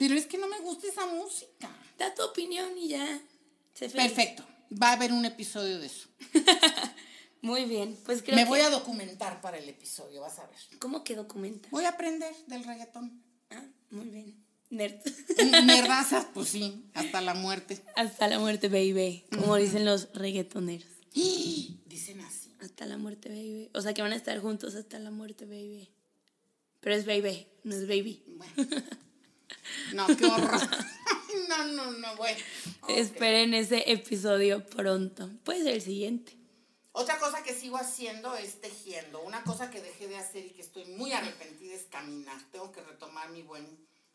Pero 0.04 0.16
es 0.16 0.26
que 0.26 0.38
no 0.38 0.50
me 0.50 0.60
gusta 0.60 0.86
esa 0.86 1.06
música. 1.06 1.74
Da 1.98 2.14
tu 2.14 2.24
opinión 2.24 2.78
y 2.78 2.90
ya. 2.90 3.22
Feliz. 3.74 3.96
Perfecto. 3.96 4.46
Va 4.70 4.90
a 4.90 4.92
haber 4.94 5.14
un 5.14 5.24
episodio 5.24 5.80
de 5.80 5.86
eso. 5.86 6.10
Muy 7.42 7.64
bien, 7.64 7.98
pues 8.04 8.22
creo 8.22 8.36
Me 8.36 8.44
que... 8.44 8.50
voy 8.50 8.60
a 8.60 8.70
documentar 8.70 9.40
para 9.40 9.58
el 9.58 9.70
episodio, 9.70 10.20
vas 10.20 10.40
a 10.40 10.46
ver. 10.48 10.58
¿Cómo 10.80 11.06
que 11.06 11.16
documenta? 11.16 11.70
Voy 11.72 11.86
a 11.86 11.90
aprender 11.90 12.36
del 12.48 12.66
reggaetón. 12.66 13.24
Ah, 13.50 13.64
muy 13.92 14.10
bien. 14.10 14.46
Nerd. 14.70 15.00
Nerdazas, 15.66 16.28
pues 16.34 16.50
sí, 16.50 16.84
hasta 16.94 17.22
la 17.22 17.34
muerte. 17.34 17.82
Hasta 17.96 18.28
la 18.28 18.40
muerte, 18.40 18.68
baby. 18.68 19.24
Como 19.34 19.56
dicen 19.56 19.86
los 19.86 20.10
reggaetoneros. 20.14 20.90
Dicen 21.14 22.20
así. 22.22 22.54
Hasta 22.60 22.86
la 22.88 22.98
muerte, 22.98 23.30
baby. 23.30 23.70
O 23.74 23.82
sea 23.82 23.94
que 23.94 24.02
van 24.02 24.12
a 24.12 24.18
estar 24.18 24.38
juntos 24.40 24.76
hasta 24.76 25.00
la 25.00 25.12
muerte, 25.12 25.46
baby. 25.46 25.90
Pero 26.82 26.96
es 26.96 27.06
baby, 27.06 27.48
no 27.64 27.74
es 27.74 27.88
baby. 27.88 28.22
Bueno. 28.28 28.54
No, 29.94 30.08
qué 30.08 30.26
horror. 30.26 30.62
No, 31.50 31.66
no, 31.66 31.92
no, 31.92 32.16
bueno. 32.16 32.38
Esperen 32.88 33.54
ese 33.54 33.92
episodio 33.92 34.66
pronto. 34.66 35.30
Puede 35.44 35.64
ser 35.64 35.74
el 35.74 35.82
siguiente. 35.82 36.38
Otra 36.92 37.18
cosa 37.18 37.44
que 37.44 37.54
sigo 37.54 37.78
haciendo 37.78 38.36
es 38.36 38.62
tejiendo. 38.62 39.22
Una 39.24 39.44
cosa 39.44 39.72
que 39.72 39.82
dejé 39.82 40.08
de 40.08 40.18
hacer 40.18 40.46
y 40.46 40.52
que 40.52 40.62
estoy 40.62 40.86
muy 40.86 41.12
arrepentida 41.12 41.74
es 41.74 41.86
caminar. 41.86 42.40
Tengo 42.52 42.72
que 42.72 42.82
retomar 42.82 43.32
mi 43.32 43.42
buen 43.42 43.66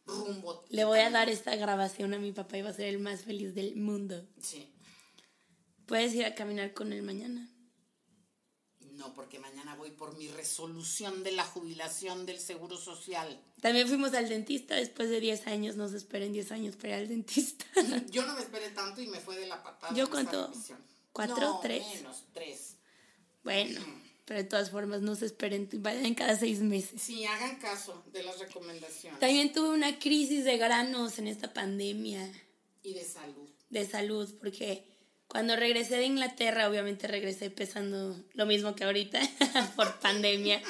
rumbo. 0.07 0.65
Le 0.71 0.85
voy 0.85 1.01
a 1.01 1.11
dar 1.11 1.29
esta 1.29 1.57
grabación 1.57 2.15
a 2.15 2.19
mi 2.19 2.31
papá 2.31 2.57
y 2.57 2.63
va 2.63 2.71
a 2.71 2.75
ser 2.75 2.87
el 2.87 3.01
más 3.01 3.23
feliz 3.23 3.55
del 3.55 3.75
mundo. 3.77 4.25
Sí. 4.41 4.73
Puedes 5.87 6.15
ir 6.15 6.25
a 6.25 6.37
caminar 6.37 6.73
con 6.73 6.93
él 6.93 7.03
mañana. 7.03 7.51
No, 8.99 9.15
porque 9.15 9.39
mañana 9.39 9.77
voy 9.77 9.93
por 9.93 10.19
mi 10.19 10.27
resolución 10.27 11.23
de 11.23 11.31
la 11.31 11.45
jubilación 11.45 12.27
del 12.27 12.41
Seguro 12.41 12.77
Social. 12.77 13.41
También 13.61 13.87
fuimos 13.87 14.13
al 14.13 14.29
dentista 14.29 14.75
después 14.75 15.09
de 15.09 15.21
10 15.21 15.47
años. 15.47 15.77
No 15.77 15.89
se 15.89 15.99
esperen 15.99 16.33
10 16.33 16.51
años 16.51 16.75
para 16.75 16.89
ir 16.89 16.95
al 16.95 17.09
dentista. 17.09 17.65
Yo 18.11 18.27
no 18.27 18.35
me 18.35 18.41
esperé 18.41 18.71
tanto 18.71 19.01
y 19.01 19.07
me 19.07 19.21
fue 19.21 19.39
de 19.39 19.47
la 19.47 19.63
patada. 19.63 19.95
¿Yo 19.95 20.11
cuánto? 20.11 20.53
¿Cuatro? 21.13 21.37
No, 21.37 21.61
¿Tres? 21.61 21.85
menos, 21.95 22.25
tres. 22.35 22.75
Bueno, 23.45 23.81
pero 24.25 24.41
de 24.41 24.49
todas 24.49 24.71
formas 24.73 25.01
no 25.01 25.15
se 25.15 25.27
esperen. 25.27 25.69
Vayan 25.75 26.17
cada 26.17 26.37
seis 26.37 26.59
meses. 26.59 27.01
Sí, 27.01 27.25
hagan 27.25 27.57
caso 27.61 28.03
de 28.13 28.25
las 28.25 28.41
recomendaciones. 28.41 29.21
También 29.21 29.53
tuve 29.53 29.69
una 29.69 30.01
crisis 30.01 30.45
de 30.45 30.59
granos 30.59 31.21
en 31.21 31.29
esta 31.29 31.53
pandemia. 31.55 32.29
Y 32.83 32.95
de 32.95 33.05
salud. 33.05 33.49
de 33.71 33.87
salud, 33.87 34.35
porque 34.41 34.85
cuando 35.29 35.57
regresé 35.57 35.97
de 35.97 36.07
Inglaterra, 36.07 36.69
obviamente 36.69 37.07
regresé 37.07 37.51
pesando 37.51 38.17
lo 38.33 38.47
mismo 38.47 38.75
que 38.75 38.85
ahorita 38.85 39.21
por 39.77 40.01
pandemia, 40.01 40.61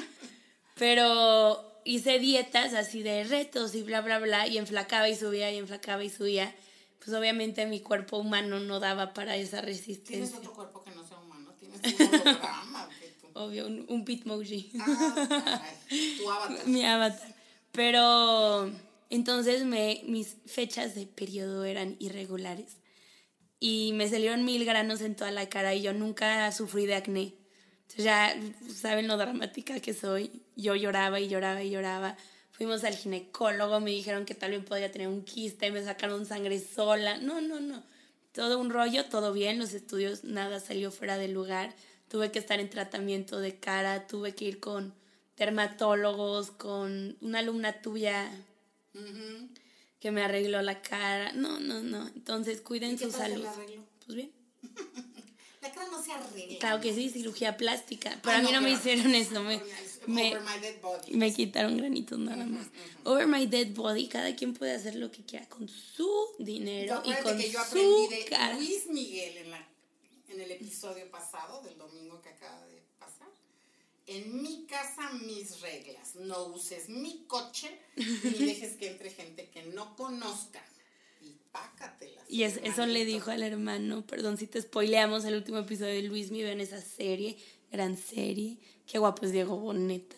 pero 0.75 1.81
hice 1.85 2.19
dietas 2.19 2.75
así 2.75 3.03
de 3.03 3.25
retos 3.25 3.75
y 3.77 3.83
bla, 3.83 4.01
bla, 4.01 4.19
bla, 4.19 4.47
y 4.49 4.59
enflacaba 4.59 5.09
y 5.09 5.17
subía 5.17 5.51
y 5.53 5.59
enflacaba 5.59 6.03
y 6.05 6.11
subía. 6.11 6.55
Pues 6.99 7.17
obviamente 7.17 7.67
mi 7.67 7.81
cuerpo 7.81 8.19
humano 8.19 8.59
no 8.59 8.81
daba 8.81 9.15
para 9.15 9.37
esa 9.37 9.63
¿Tienes 9.63 9.79
resistencia. 9.79 10.39
otro 10.39 10.53
cuerpo 10.53 10.83
que 10.83 10.91
no 10.91 11.07
sea 11.07 11.19
humano? 11.19 11.55
¿Tienes 11.59 11.81
un 12.01 12.21
holograma? 12.21 12.89
Obvio, 13.35 13.67
un, 13.69 13.87
un 13.89 14.05
bitmoji. 14.05 14.73
Ah, 14.81 15.63
tu 16.19 16.31
avatar. 16.31 16.67
mi 16.67 16.85
avatar. 16.85 17.35
Pero 17.71 18.73
entonces 19.09 19.65
me, 19.65 20.03
mis 20.07 20.37
fechas 20.47 20.97
de 20.97 21.07
periodo 21.07 21.65
eran 21.65 21.95
irregulares 22.01 22.79
y 23.61 23.93
me 23.95 24.09
salieron 24.09 24.45
mil 24.45 24.65
granos 24.65 25.01
en 25.01 25.15
toda 25.17 25.31
la 25.31 25.49
cara 25.49 25.75
y 25.75 25.83
yo 25.83 25.93
nunca 25.93 26.51
sufrí 26.53 26.87
de 26.87 26.95
acné. 26.95 27.35
Entonces 27.83 28.05
ya 28.05 28.37
saben 28.73 29.09
lo 29.09 29.17
dramática 29.17 29.81
que 29.81 29.95
soy. 29.95 30.43
Yo 30.57 30.75
lloraba 30.75 31.21
y 31.21 31.29
lloraba 31.29 31.63
y 31.63 31.71
lloraba. 31.71 32.17
Fuimos 32.51 32.85
al 32.85 32.95
ginecólogo, 32.95 33.81
me 33.81 33.91
dijeron 33.91 34.25
que 34.25 34.35
tal 34.35 34.51
vez 34.51 34.65
podía 34.65 34.91
tener 34.91 35.09
un 35.09 35.23
quiste, 35.25 35.71
me 35.71 35.83
sacaron 35.83 36.27
sangre 36.27 36.59
sola. 36.59 37.19
No, 37.19 37.41
no, 37.41 37.61
no. 37.61 37.83
Todo 38.33 38.59
un 38.59 38.71
rollo, 38.71 39.05
todo 39.07 39.33
bien, 39.33 39.59
los 39.59 39.73
estudios, 39.75 40.25
nada 40.25 40.61
salió 40.61 40.91
fuera 40.91 41.19
de 41.19 41.29
lugar. 41.29 41.75
Tuve 42.09 42.31
que 42.31 42.39
estar 42.39 42.61
en 42.61 42.69
tratamiento 42.71 43.41
de 43.41 43.59
cara, 43.59 44.07
tuve 44.07 44.35
que 44.35 44.45
ir 44.45 44.61
con 44.61 44.95
dermatólogos, 45.37 46.51
con 46.51 47.17
una 47.21 47.39
alumna 47.39 47.81
tuya 47.81 48.31
Ujú. 48.95 49.49
Que 50.01 50.11
me 50.11 50.23
arregló 50.23 50.63
la 50.63 50.81
cara. 50.83 51.33
No, 51.33 51.59
no, 51.61 51.83
no. 51.83 52.07
Entonces 52.09 52.61
cuiden 52.61 52.95
¿Y 52.95 52.99
qué 52.99 53.05
su 53.07 53.13
salud. 53.13 53.43
la? 53.45 53.53
Pues 54.07 54.17
bien. 54.17 54.33
La 55.61 55.73
cara 55.73 55.89
no 55.91 56.01
se 56.01 56.13
arregla. 56.13 56.59
Claro 56.61 56.81
que 56.81 56.95
sí, 56.95 57.11
cirugía 57.11 57.57
plástica. 57.57 58.17
Pero 58.23 58.37
Ah, 58.37 58.39
a 58.39 58.43
mí 58.43 58.53
no, 58.53 58.61
no 58.61 58.63
me 58.63 58.71
hicieron 58.71 59.13
eso. 59.13 59.43
Me, 59.43 59.61
me, 60.07 60.37
Over 60.37 60.41
my 60.43 60.61
dead 60.61 60.81
body. 60.81 61.13
me 61.17 61.35
quitaron 61.35 61.77
granitos 61.77 62.17
nada 62.19 62.47
más. 62.47 62.69
Over 63.03 63.27
my 63.27 63.45
dead 63.47 63.75
body, 63.75 64.07
cada 64.09 64.37
quien 64.37 64.55
puede 64.55 64.73
hacer 64.73 64.95
lo 64.95 65.11
que 65.11 65.25
quiera 65.25 65.49
con 65.49 65.69
su 65.69 66.05
Yo 66.07 66.35
dinero 66.39 67.03
y 67.05 67.13
con 67.23 67.37
que 67.37 67.51
yo 67.51 67.59
su 67.65 68.09
de 68.09 68.25
cara. 68.27 68.55
Luis 68.55 68.87
Miguel 68.87 69.37
en, 69.39 69.51
la, 69.51 69.69
en 70.29 70.41
el 70.41 70.51
episodio 70.53 71.11
pasado, 71.11 71.61
del 71.63 71.77
domingo 71.77 72.23
que 72.23 72.29
acaba 72.29 72.65
de. 72.69 72.81
En 74.09 74.43
mi 74.43 74.65
casa, 74.67 75.11
mis 75.25 75.61
reglas. 75.61 76.17
No 76.17 76.47
uses 76.47 76.89
mi 76.89 77.25
coche 77.27 77.79
ni 77.97 78.05
dejes 78.47 78.77
que 78.77 78.89
entre 78.91 79.11
gente 79.11 79.49
que 79.51 79.63
no 79.67 79.95
conozca. 79.97 80.65
Y 81.21 81.37
pácatelas. 81.53 82.25
Y 82.29 82.45
es- 82.45 82.61
eso 82.63 82.87
le 82.87 83.05
dijo 83.05 83.31
al 83.31 83.43
hermano, 83.43 84.07
perdón 84.07 84.37
si 84.39 84.47
te 84.47 84.61
spoileamos 84.63 85.25
el 85.25 85.35
último 85.35 85.59
episodio 85.59 85.95
de 85.95 86.03
Luis 86.03 86.31
Miguel 86.31 86.49
en 86.53 86.61
esa 86.61 86.81
serie, 86.81 87.37
gran 87.73 87.97
serie. 87.97 88.57
Qué 88.87 88.99
guapo 88.99 89.27
es 89.27 89.33
Diego 89.33 89.57
Boneta, 89.59 90.17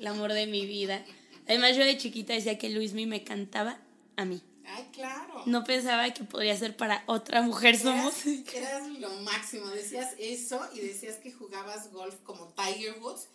el 0.00 0.06
amor 0.06 0.32
de 0.32 0.46
mi 0.46 0.66
vida. 0.66 1.04
Además 1.46 1.76
yo 1.76 1.84
de 1.84 1.96
chiquita 1.98 2.32
decía 2.32 2.58
que 2.58 2.70
Luis 2.70 2.92
Miguel 2.94 3.10
me 3.10 3.24
cantaba 3.24 3.80
a 4.16 4.24
mí. 4.24 4.40
Ay, 4.72 4.88
claro. 4.92 5.42
No 5.46 5.64
pensaba 5.64 6.12
que 6.12 6.24
podría 6.24 6.56
ser 6.56 6.76
para 6.76 7.02
otra 7.06 7.42
mujer 7.42 7.78
somos. 7.78 8.24
Eras, 8.26 8.54
eras 8.54 8.88
lo 8.98 9.10
máximo. 9.22 9.66
Decías 9.68 10.14
eso 10.18 10.60
y 10.74 10.80
decías 10.80 11.16
que 11.16 11.32
jugabas 11.32 11.90
golf 11.92 12.14
como 12.24 12.52
Tiger 12.54 12.98
Woods 13.00 13.26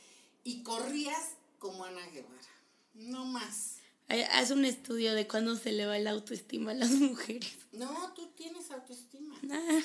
y 0.44 0.64
corrías 0.64 1.32
como 1.60 1.84
Ana 1.86 2.06
Guevara. 2.08 2.36
No 2.94 3.26
más. 3.26 3.78
Haz 4.32 4.52
un 4.52 4.66
estudio 4.66 5.14
de 5.16 5.28
cuándo 5.28 5.56
se 5.56 5.72
le 5.72 5.86
va 5.86 5.98
la 6.00 6.12
autoestima 6.12 6.72
a 6.72 6.76
las 6.76 6.90
mujeres. 6.92 7.58
No, 7.72 8.14
tú 8.14 8.28
tienes 8.36 8.70
autoestima. 8.72 9.36
Ah, 9.52 9.82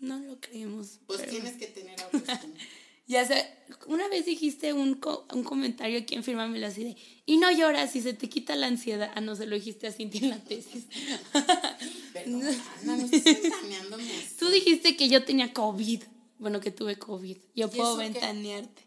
no 0.00 0.18
lo 0.18 0.40
creemos. 0.40 0.98
Pues 1.06 1.20
pero- 1.20 1.30
tienes 1.32 1.56
que 1.56 1.66
tener 1.68 2.00
autoestima. 2.02 2.54
Ya 3.06 3.26
sé, 3.26 3.46
una 3.88 4.08
vez 4.08 4.24
dijiste 4.26 4.72
un, 4.72 4.94
co- 4.94 5.26
un 5.34 5.42
comentario 5.42 5.98
aquí 5.98 6.14
en 6.14 6.22
Fírmamelo 6.24 6.66
así 6.66 6.84
de, 6.84 6.96
y 7.26 7.36
no 7.36 7.50
lloras 7.50 7.94
y 7.96 8.00
se 8.00 8.14
te 8.14 8.28
quita 8.28 8.54
la 8.56 8.68
ansiedad. 8.68 9.10
Ah, 9.14 9.20
no, 9.20 9.34
se 9.36 9.46
lo 9.46 9.56
dijiste 9.56 9.86
a 9.86 9.92
Cintia 9.92 10.20
en 10.20 10.30
la 10.30 10.38
tesis. 10.38 10.86
Perdón, 12.12 12.42
Ana, 12.82 12.96
no 12.96 13.08
ventaneándome 13.08 14.04
así. 14.04 14.36
Tú 14.38 14.48
dijiste 14.48 14.96
que 14.96 15.08
yo 15.08 15.24
tenía 15.24 15.52
COVID. 15.52 16.02
Bueno, 16.38 16.60
que 16.60 16.70
tuve 16.70 16.96
COVID. 16.96 17.36
Yo 17.54 17.66
¿Y 17.66 17.76
puedo 17.76 17.96
ventanearte. 17.96 18.82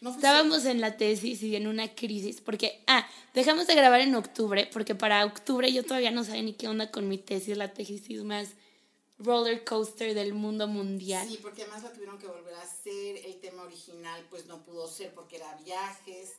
No 0.00 0.10
Estábamos 0.10 0.64
en 0.64 0.80
la 0.80 0.96
tesis 0.96 1.42
y 1.42 1.56
en 1.56 1.66
una 1.66 1.88
crisis, 1.94 2.40
porque, 2.40 2.84
ah, 2.86 3.04
dejamos 3.34 3.66
de 3.66 3.74
grabar 3.74 4.00
en 4.00 4.14
octubre, 4.14 4.68
porque 4.72 4.94
para 4.94 5.24
octubre 5.24 5.72
yo 5.72 5.82
todavía 5.84 6.12
no 6.12 6.22
sabía 6.22 6.42
ni 6.42 6.52
qué 6.52 6.68
onda 6.68 6.90
con 6.92 7.08
mi 7.08 7.18
tesis, 7.18 7.56
la 7.56 7.72
tesis 7.74 8.22
más 8.22 8.50
roller 9.18 9.64
coaster 9.64 10.14
del 10.14 10.34
mundo 10.34 10.66
mundial. 10.66 11.28
Sí, 11.28 11.38
porque 11.42 11.62
además 11.62 11.82
la 11.82 11.92
tuvieron 11.92 12.18
que 12.18 12.26
volver 12.26 12.54
a 12.54 12.62
hacer. 12.62 13.16
El 13.24 13.40
tema 13.40 13.62
original, 13.62 14.26
pues 14.30 14.46
no 14.46 14.64
pudo 14.64 14.88
ser 14.88 15.12
porque 15.14 15.36
era 15.36 15.54
viajes. 15.64 16.34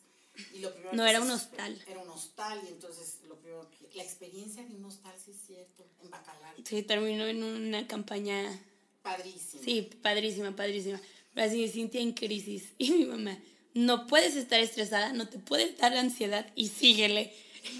Y 0.54 0.60
lo 0.60 0.72
primero 0.72 0.94
No, 0.94 1.06
era 1.06 1.20
un 1.20 1.30
hostal. 1.30 1.82
Era 1.86 2.00
un 2.00 2.08
hostal, 2.08 2.60
y 2.64 2.68
entonces 2.68 3.18
lo 3.26 3.36
primero 3.36 3.68
que. 3.70 3.90
La 3.94 4.02
experiencia 4.02 4.62
de 4.64 4.74
un 4.74 4.84
hostal, 4.84 5.14
sí 5.22 5.32
es 5.32 5.38
cierto, 5.46 5.84
en 6.02 6.10
Bacalar. 6.10 6.54
Sí, 6.64 6.82
terminó 6.82 7.26
en 7.26 7.42
una 7.42 7.86
campaña 7.86 8.58
Padrísimo. 9.02 9.62
Sí, 9.62 9.90
padrísima, 10.02 10.54
padrísima. 10.54 11.00
Pero 11.34 11.46
así, 11.46 11.68
Cintia 11.68 12.00
en 12.00 12.12
crisis. 12.12 12.72
Y 12.78 12.90
mi 12.90 13.04
mamá, 13.06 13.38
no 13.74 14.06
puedes 14.06 14.36
estar 14.36 14.60
estresada, 14.60 15.12
no 15.12 15.28
te 15.28 15.38
puedes 15.38 15.76
dar 15.78 15.96
ansiedad 15.96 16.50
y 16.54 16.68
síguele. 16.68 17.32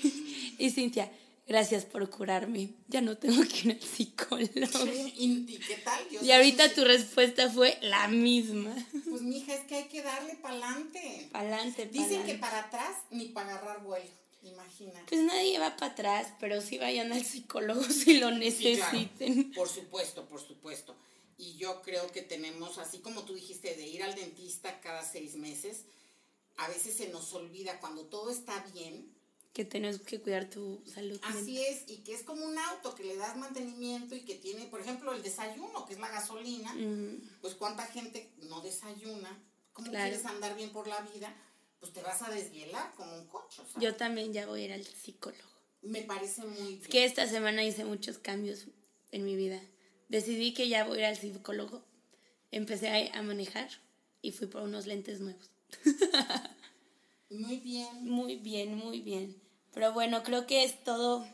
y 0.58 0.70
Cintia, 0.70 1.12
gracias 1.50 1.84
por 1.84 2.08
curarme. 2.08 2.70
Ya 2.86 3.00
no 3.00 3.18
tengo 3.18 3.42
que 3.42 3.68
ir 3.68 3.72
al 3.72 3.82
psicólogo. 3.82 4.86
¿Y, 5.16 5.58
qué 5.58 5.76
tal? 5.84 6.08
Yo 6.08 6.22
y 6.22 6.30
ahorita 6.30 6.72
tu 6.74 6.84
respuesta 6.84 7.50
fue 7.50 7.76
la 7.82 8.06
misma. 8.06 8.72
Pues 9.08 9.22
mija, 9.22 9.54
es 9.54 9.64
que 9.66 9.74
hay 9.74 9.88
que 9.88 10.00
darle 10.00 10.36
pa'lante. 10.36 11.28
Pa'lante, 11.32 11.86
Dicen 11.86 12.24
que 12.24 12.34
para 12.34 12.60
atrás 12.60 12.96
ni 13.10 13.26
para 13.26 13.56
agarrar 13.56 13.82
vuelo. 13.82 14.08
Imagina. 14.42 15.04
Pues 15.08 15.20
nadie 15.22 15.58
va 15.58 15.76
para 15.76 15.92
atrás, 15.92 16.32
pero 16.38 16.62
sí 16.62 16.78
vayan 16.78 17.12
al 17.12 17.24
psicólogo 17.24 17.82
si 18.00 18.18
lo 18.18 18.30
Sí, 18.30 18.36
claro. 18.36 18.36
necesiten. 18.38 19.52
Por 19.52 19.68
supuesto, 19.68 20.24
por 20.26 20.40
supuesto. 20.40 20.94
Y 21.36 21.56
yo 21.56 21.82
creo 21.82 22.06
que 22.12 22.22
tenemos, 22.22 22.78
así 22.78 22.98
como 22.98 23.24
tú 23.24 23.34
dijiste, 23.34 23.74
de 23.74 23.88
ir 23.88 24.04
al 24.04 24.14
dentista 24.14 24.80
cada 24.80 25.02
seis 25.02 25.34
meses, 25.34 25.84
a 26.58 26.68
veces 26.68 26.96
se 26.96 27.08
nos 27.08 27.32
olvida 27.32 27.80
cuando 27.80 28.06
todo 28.06 28.30
está 28.30 28.64
bien. 28.72 29.10
Que 29.52 29.64
tenemos 29.64 30.00
que 30.00 30.20
cuidar 30.20 30.48
tu 30.48 30.82
salud. 30.86 31.18
Así 31.24 31.60
es, 31.60 31.82
y 31.88 31.98
que 31.98 32.14
es 32.14 32.22
como 32.22 32.44
un 32.46 32.56
auto 32.56 32.94
que 32.94 33.02
le 33.04 33.16
das 33.16 33.36
mantenimiento 33.36 34.14
y 34.14 34.20
que 34.20 34.36
tiene, 34.36 34.66
por 34.66 34.80
ejemplo, 34.80 35.12
el 35.12 35.22
desayuno, 35.22 35.86
que 35.86 35.94
es 35.94 36.00
la 36.00 36.08
gasolina. 36.08 36.72
Pues 37.40 37.54
cuánta 37.54 37.84
gente 37.86 38.30
no 38.48 38.60
desayuna. 38.60 39.42
¿Cómo 39.72 39.90
quieres 39.90 40.24
andar 40.24 40.56
bien 40.56 40.70
por 40.70 40.86
la 40.86 41.00
vida? 41.00 41.34
Pues 41.80 41.92
te 41.92 42.02
vas 42.02 42.22
a 42.22 42.30
desvielar 42.30 42.94
como 42.94 43.12
un 43.16 43.26
coche. 43.26 43.62
Yo 43.80 43.96
también 43.96 44.32
ya 44.32 44.46
voy 44.46 44.62
a 44.62 44.64
ir 44.66 44.72
al 44.72 44.84
psicólogo. 44.84 45.50
Me 45.82 46.02
parece 46.02 46.44
muy 46.44 46.68
bien. 46.68 46.82
Es 46.82 46.88
que 46.88 47.04
esta 47.04 47.26
semana 47.26 47.64
hice 47.64 47.84
muchos 47.84 48.18
cambios 48.18 48.66
en 49.10 49.24
mi 49.24 49.34
vida. 49.34 49.60
Decidí 50.08 50.54
que 50.54 50.68
ya 50.68 50.84
voy 50.84 50.98
a 50.98 51.00
ir 51.00 51.06
al 51.06 51.16
psicólogo. 51.16 51.82
Empecé 52.50 53.10
a 53.12 53.22
manejar 53.22 53.70
y 54.22 54.32
fui 54.32 54.46
por 54.46 54.62
unos 54.62 54.86
lentes 54.86 55.20
nuevos. 55.20 55.50
Muy 57.30 57.58
bien. 57.58 58.04
Muy 58.04 58.36
bien, 58.36 58.76
muy 58.76 59.00
bien. 59.00 59.36
Pero 59.72 59.92
bueno, 59.92 60.22
creo 60.22 60.46
que 60.46 60.64
es 60.64 60.82
todo 60.82 61.24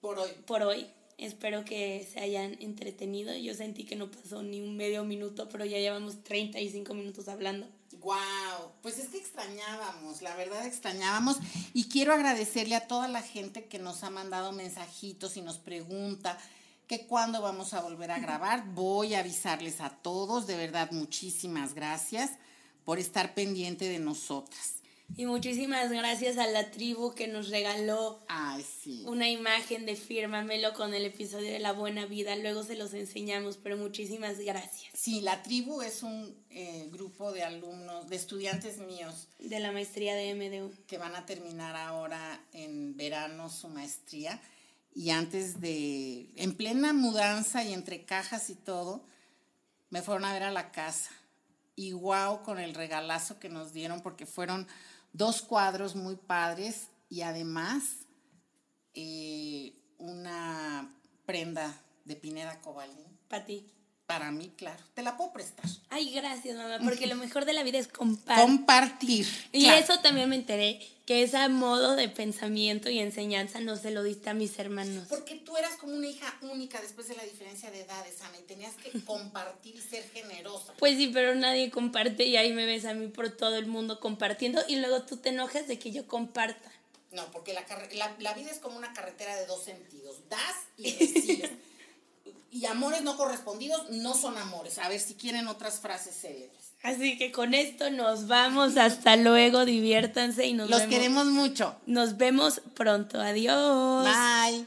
por 0.00 0.18
hoy. 0.18 0.30
Por 0.46 0.62
hoy. 0.62 0.86
Espero 1.16 1.64
que 1.64 2.06
se 2.12 2.18
hayan 2.20 2.56
entretenido. 2.60 3.34
Yo 3.36 3.54
sentí 3.54 3.84
que 3.84 3.94
no 3.94 4.10
pasó 4.10 4.42
ni 4.42 4.60
un 4.60 4.76
medio 4.76 5.04
minuto, 5.04 5.48
pero 5.48 5.64
ya 5.64 5.78
llevamos 5.78 6.24
35 6.24 6.92
minutos 6.94 7.28
hablando. 7.28 7.68
Wow, 8.00 8.72
pues 8.82 8.98
es 8.98 9.08
que 9.08 9.16
extrañábamos, 9.16 10.20
la 10.20 10.36
verdad 10.36 10.66
extrañábamos 10.66 11.38
y 11.72 11.84
quiero 11.84 12.12
agradecerle 12.12 12.74
a 12.74 12.86
toda 12.86 13.08
la 13.08 13.22
gente 13.22 13.64
que 13.64 13.78
nos 13.78 14.04
ha 14.04 14.10
mandado 14.10 14.52
mensajitos 14.52 15.38
y 15.38 15.40
nos 15.40 15.56
pregunta 15.56 16.38
que 16.86 17.06
cuándo 17.06 17.40
vamos 17.40 17.72
a 17.72 17.80
volver 17.80 18.10
a 18.10 18.18
grabar. 18.18 18.74
Voy 18.74 19.14
a 19.14 19.20
avisarles 19.20 19.80
a 19.80 19.88
todos, 19.88 20.46
de 20.46 20.56
verdad 20.56 20.90
muchísimas 20.90 21.72
gracias 21.72 22.32
por 22.84 22.98
estar 22.98 23.32
pendiente 23.32 23.88
de 23.88 24.00
nosotras. 24.00 24.83
Y 25.16 25.26
muchísimas 25.26 25.90
gracias 25.90 26.38
a 26.38 26.46
la 26.46 26.70
tribu 26.72 27.14
que 27.14 27.28
nos 27.28 27.48
regaló 27.50 28.24
una 29.06 29.28
imagen 29.28 29.86
de 29.86 29.94
Fírmamelo 29.94 30.74
con 30.74 30.92
el 30.92 31.04
episodio 31.04 31.52
de 31.52 31.60
La 31.60 31.72
Buena 31.72 32.06
Vida. 32.06 32.34
Luego 32.34 32.64
se 32.64 32.74
los 32.74 32.94
enseñamos, 32.94 33.56
pero 33.56 33.76
muchísimas 33.76 34.40
gracias. 34.40 34.90
Sí, 34.92 35.20
la 35.20 35.42
tribu 35.42 35.82
es 35.82 36.02
un 36.02 36.34
eh, 36.50 36.88
grupo 36.90 37.32
de 37.32 37.44
alumnos, 37.44 38.08
de 38.08 38.16
estudiantes 38.16 38.78
míos. 38.78 39.28
De 39.38 39.60
la 39.60 39.70
maestría 39.70 40.16
de 40.16 40.34
MDU. 40.34 40.72
Que 40.86 40.98
van 40.98 41.14
a 41.14 41.26
terminar 41.26 41.76
ahora 41.76 42.44
en 42.52 42.96
verano 42.96 43.48
su 43.50 43.68
maestría. 43.68 44.40
Y 44.94 45.10
antes 45.10 45.60
de, 45.60 46.30
en 46.36 46.56
plena 46.56 46.92
mudanza 46.92 47.62
y 47.62 47.72
entre 47.72 48.04
cajas 48.04 48.50
y 48.50 48.56
todo, 48.56 49.04
me 49.90 50.02
fueron 50.02 50.24
a 50.24 50.32
ver 50.32 50.42
a 50.42 50.50
la 50.50 50.72
casa. 50.72 51.10
Y 51.76 51.92
wow 51.92 52.42
con 52.42 52.58
el 52.58 52.74
regalazo 52.74 53.38
que 53.38 53.48
nos 53.48 53.72
dieron 53.72 54.00
porque 54.00 54.26
fueron 54.26 54.66
dos 55.14 55.40
cuadros 55.40 55.94
muy 55.96 56.16
padres 56.16 56.88
y 57.08 57.22
además 57.22 57.84
eh, 58.92 59.72
una 59.96 60.94
prenda 61.24 61.74
de 62.04 62.16
Pineda 62.16 62.60
Cobalín. 62.60 63.18
Para. 63.28 63.46
Para 64.14 64.30
mí, 64.30 64.52
claro. 64.56 64.80
Te 64.94 65.02
la 65.02 65.16
puedo 65.16 65.32
prestar. 65.32 65.64
Ay, 65.90 66.12
gracias, 66.14 66.56
mamá, 66.56 66.78
porque 66.84 67.08
lo 67.08 67.16
mejor 67.16 67.46
de 67.46 67.52
la 67.52 67.64
vida 67.64 67.78
es 67.78 67.88
compartir. 67.88 68.44
Compartir. 68.44 69.26
Y 69.50 69.66
eso 69.66 69.98
también 69.98 70.28
me 70.28 70.36
enteré, 70.36 70.78
que 71.04 71.24
ese 71.24 71.48
modo 71.48 71.96
de 71.96 72.08
pensamiento 72.08 72.90
y 72.90 73.00
enseñanza 73.00 73.58
no 73.58 73.74
se 73.74 73.90
lo 73.90 74.04
diste 74.04 74.30
a 74.30 74.34
mis 74.34 74.56
hermanos. 74.60 75.08
Porque 75.08 75.34
tú 75.34 75.56
eras 75.56 75.74
como 75.78 75.94
una 75.96 76.06
hija 76.06 76.32
única 76.42 76.80
después 76.80 77.08
de 77.08 77.16
la 77.16 77.24
diferencia 77.24 77.72
de 77.72 77.80
edades, 77.80 78.20
Ana, 78.20 78.38
y 78.38 78.42
tenías 78.42 78.76
que 78.76 78.92
compartir 79.04 79.82
ser 79.82 80.08
generosa. 80.10 80.74
Pues 80.78 80.96
sí, 80.96 81.10
pero 81.12 81.34
nadie 81.34 81.72
comparte 81.72 82.24
y 82.24 82.36
ahí 82.36 82.52
me 82.52 82.66
ves 82.66 82.84
a 82.84 82.94
mí 82.94 83.08
por 83.08 83.30
todo 83.30 83.56
el 83.56 83.66
mundo 83.66 83.98
compartiendo 83.98 84.62
y 84.68 84.76
luego 84.76 85.02
tú 85.02 85.16
te 85.16 85.30
enojas 85.30 85.66
de 85.66 85.80
que 85.80 85.90
yo 85.90 86.06
comparta. 86.06 86.70
No, 87.10 87.28
porque 87.32 87.52
la, 87.52 87.66
la, 87.94 88.14
la 88.20 88.34
vida 88.34 88.52
es 88.52 88.60
como 88.60 88.78
una 88.78 88.92
carretera 88.92 89.34
de 89.34 89.46
dos 89.46 89.64
sentidos. 89.64 90.18
Das 90.28 90.38
y 90.78 90.92
recibes. 90.92 91.50
y 92.54 92.66
amores 92.66 93.02
no 93.02 93.16
correspondidos 93.16 93.90
no 93.90 94.14
son 94.14 94.38
amores. 94.38 94.78
A 94.78 94.88
ver 94.88 95.00
si 95.00 95.14
quieren 95.14 95.48
otras 95.48 95.80
frases 95.80 96.16
célebres. 96.20 96.72
Así 96.84 97.18
que 97.18 97.32
con 97.32 97.52
esto 97.52 97.90
nos 97.90 98.28
vamos. 98.28 98.76
Hasta 98.76 99.16
luego. 99.16 99.64
Diviértanse 99.64 100.46
y 100.46 100.52
nos 100.52 100.70
Los 100.70 100.82
queremos 100.82 101.26
mucho. 101.26 101.74
Nos 101.86 102.16
vemos 102.16 102.62
pronto. 102.74 103.20
Adiós. 103.20 104.06
Bye. 104.06 104.66